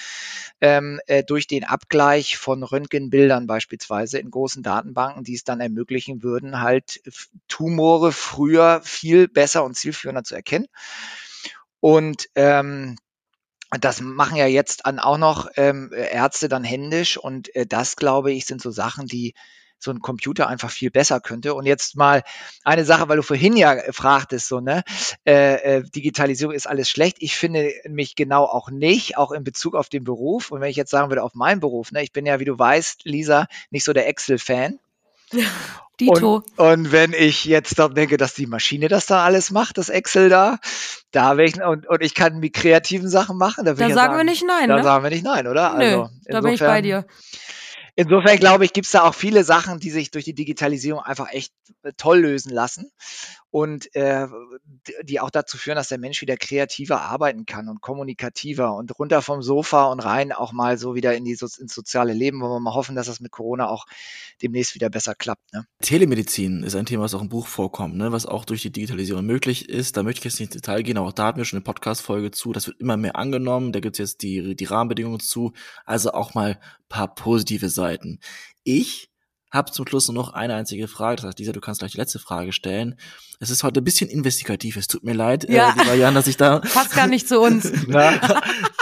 ähm, 0.60 1.00
äh, 1.06 1.24
durch 1.24 1.46
den 1.46 1.64
Abgleich 1.64 2.36
von 2.36 2.62
Röntgenbildern 2.62 3.46
beispielsweise 3.46 4.18
in 4.18 4.30
großen 4.30 4.62
Datenbanken, 4.62 5.24
die 5.24 5.34
es 5.34 5.44
dann 5.44 5.60
ermöglichen 5.60 6.22
würden, 6.22 6.60
halt 6.60 7.00
Tumore 7.48 8.12
früher 8.12 8.80
viel 8.84 9.28
besser 9.28 9.64
und 9.64 9.76
zielführender 9.76 10.24
zu 10.24 10.34
erkennen. 10.34 10.66
Und 11.80 12.28
ähm, 12.34 12.96
das 13.80 14.00
machen 14.00 14.36
ja 14.36 14.46
jetzt 14.46 14.86
an 14.86 14.98
auch 14.98 15.18
noch 15.18 15.48
ähm, 15.56 15.90
Ärzte 15.92 16.48
dann 16.48 16.64
händisch 16.64 17.16
und 17.16 17.54
äh, 17.54 17.66
das 17.66 17.96
glaube 17.96 18.32
ich 18.32 18.46
sind 18.46 18.60
so 18.62 18.70
Sachen, 18.70 19.06
die 19.06 19.34
so 19.84 19.90
ein 19.90 20.00
Computer 20.00 20.48
einfach 20.48 20.70
viel 20.70 20.90
besser 20.90 21.20
könnte. 21.20 21.54
Und 21.54 21.66
jetzt 21.66 21.96
mal 21.96 22.22
eine 22.64 22.84
Sache, 22.84 23.08
weil 23.08 23.16
du 23.16 23.22
vorhin 23.22 23.56
ja 23.56 23.76
fragtest, 23.92 24.48
so, 24.48 24.60
ne, 24.60 24.82
äh, 25.26 25.76
äh, 25.76 25.82
Digitalisierung 25.82 26.54
ist 26.54 26.66
alles 26.66 26.90
schlecht. 26.90 27.18
Ich 27.20 27.36
finde 27.36 27.72
mich 27.88 28.16
genau 28.16 28.44
auch 28.44 28.70
nicht, 28.70 29.16
auch 29.16 29.30
in 29.30 29.44
Bezug 29.44 29.74
auf 29.74 29.88
den 29.88 30.04
Beruf. 30.04 30.50
Und 30.50 30.60
wenn 30.60 30.70
ich 30.70 30.76
jetzt 30.76 30.90
sagen 30.90 31.10
würde, 31.10 31.22
auf 31.22 31.34
meinen 31.34 31.60
Beruf, 31.60 31.92
ne, 31.92 32.02
ich 32.02 32.12
bin 32.12 32.26
ja, 32.26 32.40
wie 32.40 32.44
du 32.44 32.58
weißt, 32.58 33.02
Lisa, 33.04 33.46
nicht 33.70 33.84
so 33.84 33.92
der 33.92 34.08
Excel-Fan. 34.08 34.78
Dito. 36.00 36.42
Und, 36.56 36.58
und 36.58 36.92
wenn 36.92 37.12
ich 37.12 37.44
jetzt 37.44 37.78
doch 37.78 37.92
denke, 37.92 38.16
dass 38.16 38.34
die 38.34 38.46
Maschine 38.46 38.88
das 38.88 39.06
da 39.06 39.24
alles 39.24 39.52
macht, 39.52 39.78
das 39.78 39.90
Excel 39.90 40.28
da, 40.28 40.58
da 41.12 41.38
ich, 41.38 41.62
und, 41.62 41.86
und 41.86 42.02
ich 42.02 42.14
kann 42.14 42.40
mit 42.40 42.52
kreativen 42.52 43.08
Sachen 43.08 43.38
machen, 43.38 43.64
da, 43.64 43.74
da 43.74 43.76
sagen, 43.76 43.94
sagen, 43.94 44.16
wir 44.16 44.24
nicht 44.24 44.44
nein. 44.44 44.68
Da 44.68 44.76
ne? 44.76 44.82
sagen 44.82 45.04
wir 45.04 45.10
nicht 45.10 45.24
nein, 45.24 45.46
oder? 45.46 45.74
Nö, 45.78 45.84
also, 45.84 46.10
da 46.24 46.40
bin 46.40 46.54
ich 46.54 46.60
bei 46.60 46.82
dir. 46.82 47.06
Insofern 47.96 48.38
glaube 48.38 48.64
ich, 48.64 48.72
gibt 48.72 48.86
es 48.86 48.92
da 48.92 49.04
auch 49.04 49.14
viele 49.14 49.44
Sachen, 49.44 49.78
die 49.78 49.90
sich 49.90 50.10
durch 50.10 50.24
die 50.24 50.34
Digitalisierung 50.34 51.00
einfach 51.00 51.30
echt 51.30 51.52
toll 51.96 52.20
lösen 52.20 52.52
lassen 52.52 52.90
und 53.50 53.94
äh, 53.94 54.26
die 55.02 55.20
auch 55.20 55.30
dazu 55.30 55.56
führen, 55.56 55.76
dass 55.76 55.88
der 55.88 55.98
Mensch 55.98 56.20
wieder 56.20 56.36
kreativer 56.36 57.02
arbeiten 57.02 57.46
kann 57.46 57.68
und 57.68 57.80
kommunikativer 57.80 58.74
und 58.74 58.98
runter 58.98 59.22
vom 59.22 59.42
Sofa 59.42 59.84
und 59.84 60.00
rein 60.00 60.32
auch 60.32 60.52
mal 60.52 60.76
so 60.76 60.94
wieder 60.94 61.14
in 61.14 61.24
die 61.24 61.32
ins 61.32 61.74
soziale 61.74 62.12
Leben, 62.12 62.40
wo 62.40 62.48
wir 62.48 62.60
mal 62.60 62.74
hoffen, 62.74 62.96
dass 62.96 63.06
das 63.06 63.20
mit 63.20 63.30
Corona 63.30 63.68
auch 63.68 63.86
demnächst 64.42 64.74
wieder 64.74 64.90
besser 64.90 65.14
klappt. 65.14 65.52
Ne? 65.52 65.66
Telemedizin 65.80 66.64
ist 66.64 66.74
ein 66.74 66.86
Thema, 66.86 67.04
was 67.04 67.14
auch 67.14 67.22
im 67.22 67.28
Buch 67.28 67.46
vorkommt, 67.46 67.96
ne? 67.96 68.10
was 68.10 68.26
auch 68.26 68.44
durch 68.44 68.62
die 68.62 68.72
Digitalisierung 68.72 69.24
möglich 69.24 69.68
ist. 69.68 69.96
Da 69.96 70.02
möchte 70.02 70.18
ich 70.18 70.24
jetzt 70.24 70.40
nicht 70.40 70.52
ins 70.52 70.62
Detail 70.62 70.82
gehen, 70.82 70.98
aber 70.98 71.08
auch 71.08 71.12
da 71.12 71.26
hatten 71.26 71.38
wir 71.38 71.44
schon 71.44 71.58
eine 71.58 71.64
Podcast-Folge 71.64 72.32
zu. 72.32 72.52
Das 72.52 72.66
wird 72.66 72.80
immer 72.80 72.96
mehr 72.96 73.16
angenommen. 73.16 73.72
Da 73.72 73.80
gibt 73.80 73.94
es 73.94 73.98
jetzt 73.98 74.22
die, 74.22 74.56
die 74.56 74.64
Rahmenbedingungen 74.64 75.20
zu. 75.20 75.52
Also 75.84 76.12
auch 76.12 76.34
mal 76.34 76.58
paar 76.88 77.14
positive 77.14 77.68
Seiten. 77.68 78.18
Ich 78.64 79.10
habe 79.54 79.70
zum 79.70 79.86
Schluss 79.86 80.08
nur 80.08 80.14
noch 80.14 80.32
eine 80.32 80.54
einzige 80.54 80.88
Frage. 80.88 81.16
Das 81.16 81.26
heißt, 81.26 81.38
Lisa, 81.38 81.52
du 81.52 81.60
kannst 81.60 81.78
gleich 81.78 81.92
die 81.92 81.98
letzte 81.98 82.18
Frage 82.18 82.52
stellen. 82.52 82.98
Es 83.38 83.50
ist 83.50 83.62
heute 83.62 83.80
ein 83.80 83.84
bisschen 83.84 84.10
investigativ. 84.10 84.76
Es 84.76 84.88
tut 84.88 85.04
mir 85.04 85.14
leid, 85.14 85.48
äh, 85.48 85.54
ja. 85.54 85.70
äh, 85.70 85.78
lieber 85.78 85.94
Jan, 85.94 86.14
dass 86.14 86.26
ich 86.26 86.36
da. 86.36 86.58
Passt 86.74 86.94
gar 86.94 87.06
nicht 87.06 87.28
zu 87.28 87.40
uns. 87.40 87.70
Na, 87.86 88.08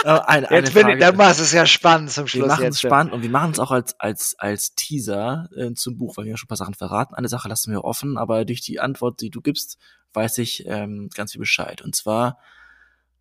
eine, 0.03 0.49
eine 0.49 0.49
jetzt 0.51 0.73
bin 0.73 0.89
ich, 0.89 0.99
dann 0.99 1.15
machst 1.15 1.39
es 1.39 1.51
ja 1.51 1.65
spannend 1.65 2.11
zum 2.11 2.27
Schluss. 2.27 2.43
Wir 2.43 2.47
machen 2.47 2.65
es 2.65 2.81
spannend 2.81 3.13
und 3.13 3.21
wir 3.21 3.29
machen 3.29 3.51
es 3.51 3.59
auch 3.59 3.71
als, 3.71 3.99
als, 3.99 4.35
als 4.39 4.73
Teaser 4.75 5.47
äh, 5.55 5.73
zum 5.73 5.97
Buch, 5.97 6.17
weil 6.17 6.25
wir 6.25 6.31
ja 6.31 6.37
schon 6.37 6.47
ein 6.47 6.49
paar 6.49 6.57
Sachen 6.57 6.73
verraten. 6.73 7.13
Eine 7.13 7.29
Sache 7.29 7.47
lassen 7.47 7.71
wir 7.71 7.83
offen, 7.83 8.17
aber 8.17 8.43
durch 8.43 8.61
die 8.61 8.79
Antwort, 8.79 9.21
die 9.21 9.29
du 9.29 9.41
gibst, 9.41 9.77
weiß 10.13 10.39
ich 10.39 10.65
ähm, 10.67 11.09
ganz 11.13 11.33
viel 11.33 11.39
Bescheid. 11.39 11.81
Und 11.81 11.95
zwar, 11.95 12.39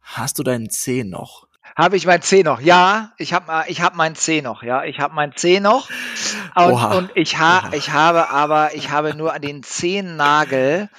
hast 0.01 0.38
du 0.38 0.43
deinen 0.43 0.71
C 0.71 1.05
noch? 1.05 1.47
Habe 1.77 1.96
ich 1.96 2.07
mein 2.07 2.22
C 2.22 2.42
noch? 2.42 2.61
Ja, 2.61 3.12
ich 3.16 3.33
habe 3.33 3.64
ich 3.68 3.81
hab 3.81 3.94
mein 3.94 4.14
C 4.14 4.42
noch. 4.42 4.62
Ja, 4.62 4.85
ich 4.85 5.01
habe 5.01 5.14
mein 5.14 5.35
C 5.35 5.61
noch. 5.61 5.88
Und, 6.55 6.72
und 6.72 7.11
ich, 7.14 7.38
ha, 7.38 7.70
ich 7.72 7.90
habe 7.90 8.29
aber, 8.31 8.75
ich 8.75 8.90
habe 8.90 9.14
nur 9.14 9.38
den 9.38 9.62
Zehennagel 9.62 10.90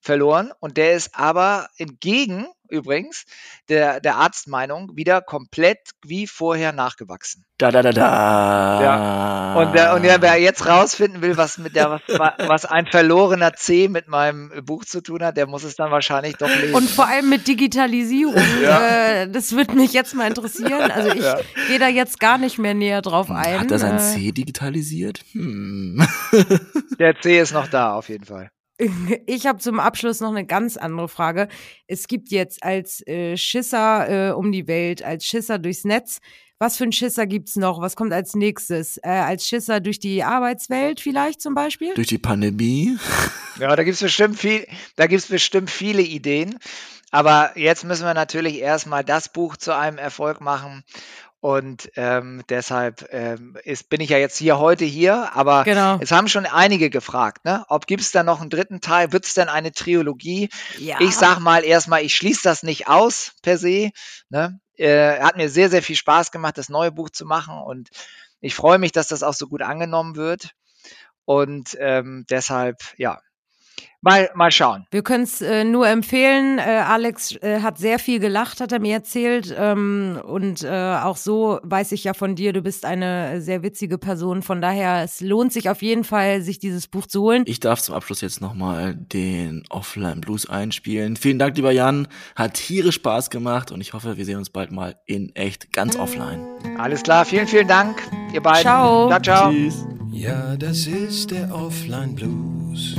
verloren 0.00 0.52
und 0.58 0.76
der 0.76 0.94
ist 0.94 1.16
aber 1.18 1.68
entgegen 1.76 2.46
übrigens 2.72 3.24
der, 3.68 4.00
der 4.00 4.16
Arztmeinung 4.16 4.96
wieder 4.96 5.20
komplett 5.20 5.78
wie 6.04 6.26
vorher 6.26 6.72
nachgewachsen. 6.72 7.44
Da, 7.58 7.70
da, 7.70 7.82
da, 7.82 7.92
da. 7.92 8.82
Ja. 8.82 9.54
Und, 9.54 9.72
der, 9.72 9.94
und 9.94 10.02
der, 10.02 10.20
wer 10.20 10.36
jetzt 10.40 10.66
rausfinden 10.66 11.22
will, 11.22 11.36
was 11.36 11.58
mit 11.58 11.76
der, 11.76 12.00
was, 12.08 12.32
was 12.38 12.64
ein 12.64 12.86
verlorener 12.86 13.52
C 13.52 13.86
mit 13.86 14.08
meinem 14.08 14.50
Buch 14.64 14.84
zu 14.84 15.00
tun 15.00 15.22
hat, 15.22 15.36
der 15.36 15.46
muss 15.46 15.62
es 15.62 15.76
dann 15.76 15.92
wahrscheinlich 15.92 16.36
doch 16.36 16.48
lesen. 16.48 16.74
Und 16.74 16.90
vor 16.90 17.06
allem 17.06 17.28
mit 17.28 17.46
Digitalisierung. 17.46 18.34
Ja. 18.62 19.22
Äh, 19.22 19.28
das 19.30 19.52
würde 19.52 19.74
mich 19.74 19.92
jetzt 19.92 20.14
mal 20.14 20.28
interessieren. 20.28 20.90
Also 20.90 21.10
ich 21.10 21.22
ja. 21.22 21.38
gehe 21.68 21.78
da 21.78 21.88
jetzt 21.88 22.20
gar 22.20 22.38
nicht 22.38 22.58
mehr 22.58 22.74
näher 22.74 23.02
drauf 23.02 23.30
ein. 23.30 23.60
Hat 23.60 23.70
er 23.70 23.78
sein 23.78 23.96
äh. 23.96 23.98
C 23.98 24.32
digitalisiert? 24.32 25.24
Hm. 25.32 26.06
Der 26.98 27.18
C 27.20 27.40
ist 27.40 27.52
noch 27.52 27.66
da, 27.66 27.94
auf 27.94 28.08
jeden 28.08 28.24
Fall. 28.24 28.50
Ich 29.26 29.46
habe 29.46 29.58
zum 29.58 29.80
Abschluss 29.80 30.20
noch 30.20 30.30
eine 30.30 30.46
ganz 30.46 30.76
andere 30.76 31.08
Frage. 31.08 31.48
Es 31.86 32.08
gibt 32.08 32.30
jetzt 32.30 32.62
als 32.62 33.06
äh, 33.06 33.36
Schisser 33.36 34.30
äh, 34.30 34.32
um 34.32 34.52
die 34.52 34.66
Welt, 34.66 35.02
als 35.02 35.24
Schisser 35.24 35.58
durchs 35.58 35.84
Netz, 35.84 36.20
was 36.62 36.76
für 36.76 36.84
ein 36.84 36.92
Schisser 36.92 37.26
gibt's 37.26 37.56
noch? 37.56 37.80
Was 37.80 37.96
kommt 37.96 38.12
als 38.12 38.36
nächstes? 38.36 38.96
Äh, 38.98 39.08
als 39.08 39.48
Schisser 39.48 39.80
durch 39.80 39.98
die 39.98 40.22
Arbeitswelt 40.22 41.00
vielleicht 41.00 41.40
zum 41.40 41.54
Beispiel? 41.54 41.92
Durch 41.94 42.06
die 42.06 42.18
Pandemie? 42.18 42.96
Ja, 43.58 43.76
da 43.76 43.84
gibt's 43.84 44.00
bestimmt 44.00 44.38
viel, 44.38 44.66
da 44.96 45.06
gibt's 45.06 45.26
bestimmt 45.26 45.68
viele 45.68 46.00
Ideen. 46.00 46.58
Aber 47.10 47.52
jetzt 47.54 47.84
müssen 47.84 48.06
wir 48.06 48.14
natürlich 48.14 48.60
erstmal 48.60 49.04
das 49.04 49.28
Buch 49.28 49.58
zu 49.58 49.76
einem 49.76 49.98
Erfolg 49.98 50.40
machen 50.40 50.84
und 51.42 51.90
ähm, 51.96 52.44
deshalb 52.48 53.08
ähm, 53.10 53.58
ist, 53.64 53.88
bin 53.88 54.00
ich 54.00 54.10
ja 54.10 54.18
jetzt 54.18 54.38
hier 54.38 54.60
heute 54.60 54.84
hier, 54.84 55.34
aber 55.34 55.64
genau. 55.64 55.98
es 56.00 56.12
haben 56.12 56.28
schon 56.28 56.46
einige 56.46 56.88
gefragt, 56.88 57.44
ne? 57.44 57.64
Ob 57.68 57.88
gibt 57.88 58.00
es 58.00 58.12
da 58.12 58.22
noch 58.22 58.40
einen 58.40 58.48
dritten 58.48 58.80
Teil? 58.80 59.12
Wird 59.12 59.26
es 59.26 59.34
denn 59.34 59.48
eine 59.48 59.72
Trilogie? 59.72 60.50
Ja. 60.78 61.00
Ich 61.00 61.16
sag 61.16 61.40
mal 61.40 61.64
erstmal, 61.64 62.02
ich 62.02 62.14
schließe 62.14 62.42
das 62.44 62.62
nicht 62.62 62.86
aus 62.86 63.32
per 63.42 63.58
se. 63.58 63.90
Ne? 64.28 64.60
Äh, 64.76 65.18
hat 65.18 65.36
mir 65.36 65.50
sehr, 65.50 65.68
sehr 65.68 65.82
viel 65.82 65.96
Spaß 65.96 66.30
gemacht, 66.30 66.58
das 66.58 66.68
neue 66.68 66.92
Buch 66.92 67.10
zu 67.10 67.26
machen 67.26 67.58
und 67.58 67.90
ich 68.40 68.54
freue 68.54 68.78
mich, 68.78 68.92
dass 68.92 69.08
das 69.08 69.24
auch 69.24 69.34
so 69.34 69.48
gut 69.48 69.62
angenommen 69.62 70.14
wird. 70.14 70.50
Und 71.24 71.76
ähm, 71.80 72.24
deshalb, 72.30 72.76
ja, 72.98 73.20
Mal, 74.04 74.30
mal 74.34 74.50
schauen. 74.50 74.84
Wir 74.90 75.02
können 75.02 75.22
es 75.22 75.40
äh, 75.40 75.62
nur 75.62 75.86
empfehlen. 75.86 76.58
Äh, 76.58 76.62
Alex 76.62 77.36
äh, 77.36 77.60
hat 77.60 77.78
sehr 77.78 78.00
viel 78.00 78.18
gelacht, 78.18 78.60
hat 78.60 78.72
er 78.72 78.80
mir 78.80 78.94
erzählt. 78.94 79.54
Ähm, 79.56 80.20
und 80.24 80.64
äh, 80.64 80.96
auch 80.96 81.16
so 81.16 81.60
weiß 81.62 81.92
ich 81.92 82.02
ja 82.02 82.12
von 82.12 82.34
dir, 82.34 82.52
du 82.52 82.62
bist 82.62 82.84
eine 82.84 83.40
sehr 83.40 83.62
witzige 83.62 83.98
Person. 83.98 84.42
Von 84.42 84.60
daher, 84.60 85.04
es 85.04 85.20
lohnt 85.20 85.52
sich 85.52 85.70
auf 85.70 85.82
jeden 85.82 86.02
Fall, 86.02 86.42
sich 86.42 86.58
dieses 86.58 86.88
Buch 86.88 87.06
zu 87.06 87.22
holen. 87.22 87.44
Ich 87.46 87.60
darf 87.60 87.80
zum 87.80 87.94
Abschluss 87.94 88.22
jetzt 88.22 88.40
nochmal 88.40 88.96
den 88.96 89.62
Offline 89.70 90.20
Blues 90.20 90.50
einspielen. 90.50 91.14
Vielen 91.14 91.38
Dank, 91.38 91.56
lieber 91.56 91.70
Jan. 91.70 92.08
Hat 92.34 92.54
tierisch 92.54 92.96
Spaß 92.96 93.30
gemacht 93.30 93.70
und 93.70 93.80
ich 93.80 93.92
hoffe, 93.92 94.16
wir 94.16 94.24
sehen 94.24 94.38
uns 94.38 94.50
bald 94.50 94.72
mal 94.72 94.96
in 95.06 95.32
echt 95.36 95.72
ganz 95.72 95.94
offline. 95.94 96.44
Alles 96.76 97.04
klar, 97.04 97.24
vielen, 97.24 97.46
vielen 97.46 97.68
Dank, 97.68 98.02
ihr 98.32 98.42
beiden. 98.42 98.62
Ciao. 98.62 99.08
Ciao, 99.08 99.20
ciao. 99.20 99.52
Tschüss. 99.52 99.86
Ja, 100.10 100.56
das 100.56 100.86
ist 100.88 101.30
der 101.30 101.54
Offline 101.54 102.14
Blues. 102.14 102.96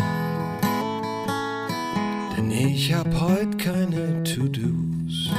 Denn 2.36 2.50
ich 2.50 2.94
hab 2.94 3.08
heute 3.20 3.58
keine 3.58 4.24
To-Dos. 4.24 5.32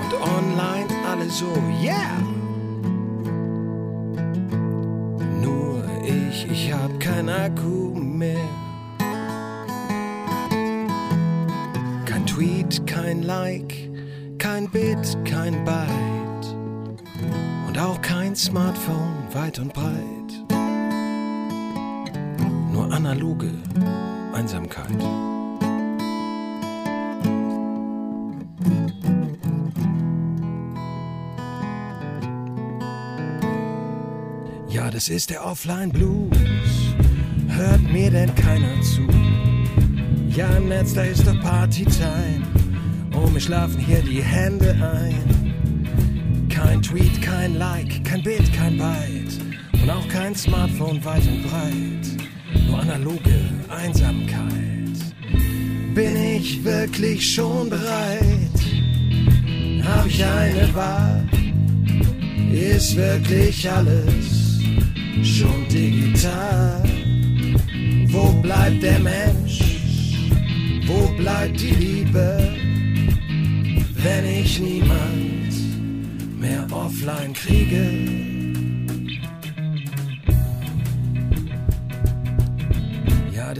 Und 0.00 0.14
online 0.14 0.88
alle 1.10 1.28
so, 1.28 1.52
yeah! 1.82 2.16
Nur 5.42 5.82
ich, 6.04 6.46
ich 6.50 6.72
hab 6.72 7.00
kein 7.00 7.28
Akku 7.28 7.94
mehr. 7.94 8.48
Kein 12.06 12.26
Tweet, 12.26 12.86
kein 12.86 13.22
Like, 13.22 13.90
kein 14.38 14.68
Bit, 14.70 15.18
kein 15.24 15.64
Byte. 15.64 16.56
Und 17.66 17.76
auch 17.78 18.00
kein 18.02 18.36
Smartphone 18.36 19.16
weit 19.32 19.58
und 19.58 19.72
breit. 19.72 20.20
Nur 22.72 22.92
analoge 22.92 23.50
Einsamkeit. 24.32 24.86
Ja, 34.68 34.90
das 34.90 35.08
ist 35.08 35.30
der 35.30 35.44
Offline 35.44 35.90
Blues. 35.90 36.36
Hört 37.48 37.82
mir 37.92 38.10
denn 38.10 38.34
keiner 38.34 38.80
zu? 38.82 39.02
Ja, 40.28 40.48
im 40.56 40.68
Netz, 40.68 40.94
da 40.94 41.02
ist 41.02 41.26
doch 41.26 41.38
Partytime. 41.40 42.46
Oh, 43.14 43.26
mir 43.26 43.40
schlafen 43.40 43.78
hier 43.78 44.00
die 44.00 44.22
Hände 44.22 44.70
ein. 44.70 46.48
Kein 46.48 46.80
Tweet, 46.82 47.20
kein 47.20 47.56
Like, 47.56 48.04
kein 48.04 48.22
Bild, 48.22 48.52
kein 48.52 48.78
Byte. 48.78 49.40
Und 49.82 49.90
auch 49.90 50.08
kein 50.08 50.34
Smartphone 50.34 51.04
weit 51.04 51.26
und 51.26 51.42
breit. 51.42 52.09
Analoge 52.74 53.38
Einsamkeit. 53.68 54.98
Bin 55.94 56.16
ich 56.16 56.62
wirklich 56.64 57.34
schon 57.34 57.70
bereit? 57.70 58.58
Hab 59.84 60.06
ich 60.06 60.24
eine 60.24 60.74
Wahl? 60.74 61.28
Ist 62.52 62.96
wirklich 62.96 63.70
alles 63.70 64.60
schon 65.22 65.68
digital? 65.68 66.82
Wo 68.06 68.32
bleibt 68.42 68.82
der 68.82 68.98
Mensch? 69.00 69.60
Wo 70.86 71.08
bleibt 71.16 71.60
die 71.60 71.70
Liebe, 71.70 72.56
wenn 73.94 74.26
ich 74.26 74.58
niemand 74.60 75.54
mehr 76.38 76.66
offline 76.70 77.32
kriege? 77.32 78.29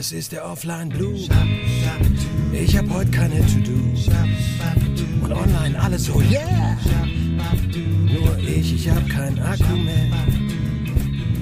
Das 0.00 0.12
ist 0.12 0.32
der 0.32 0.46
Offline 0.46 0.88
Blues. 0.88 1.28
Ich 2.54 2.74
hab 2.74 2.88
heute 2.88 3.10
keine 3.10 3.38
To-Do. 3.40 3.72
Und 5.22 5.30
online 5.30 5.78
alles 5.78 6.06
so, 6.06 6.22
yeah! 6.22 6.74
Nur 8.10 8.38
ich, 8.38 8.76
ich 8.76 8.88
hab 8.88 9.06
kein 9.10 9.38
Akku 9.40 9.76
mehr. 9.76 10.10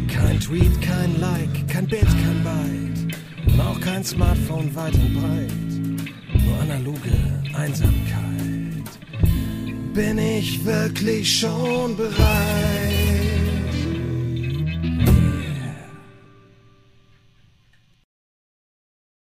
Kein 0.08 0.40
Tweet, 0.40 0.82
kein 0.82 1.20
Like, 1.20 1.68
kein 1.68 1.86
Bild, 1.86 2.02
kein 2.02 2.42
Byte. 2.42 3.16
Und 3.46 3.60
auch 3.60 3.80
kein 3.80 4.02
Smartphone 4.02 4.74
weit 4.74 4.94
und 4.94 5.14
breit. 5.14 6.44
Nur 6.44 6.60
analoge 6.60 7.14
Einsamkeit. 7.54 8.88
Bin 9.94 10.18
ich 10.18 10.64
wirklich 10.64 11.38
schon 11.38 11.96
bereit? 11.96 12.87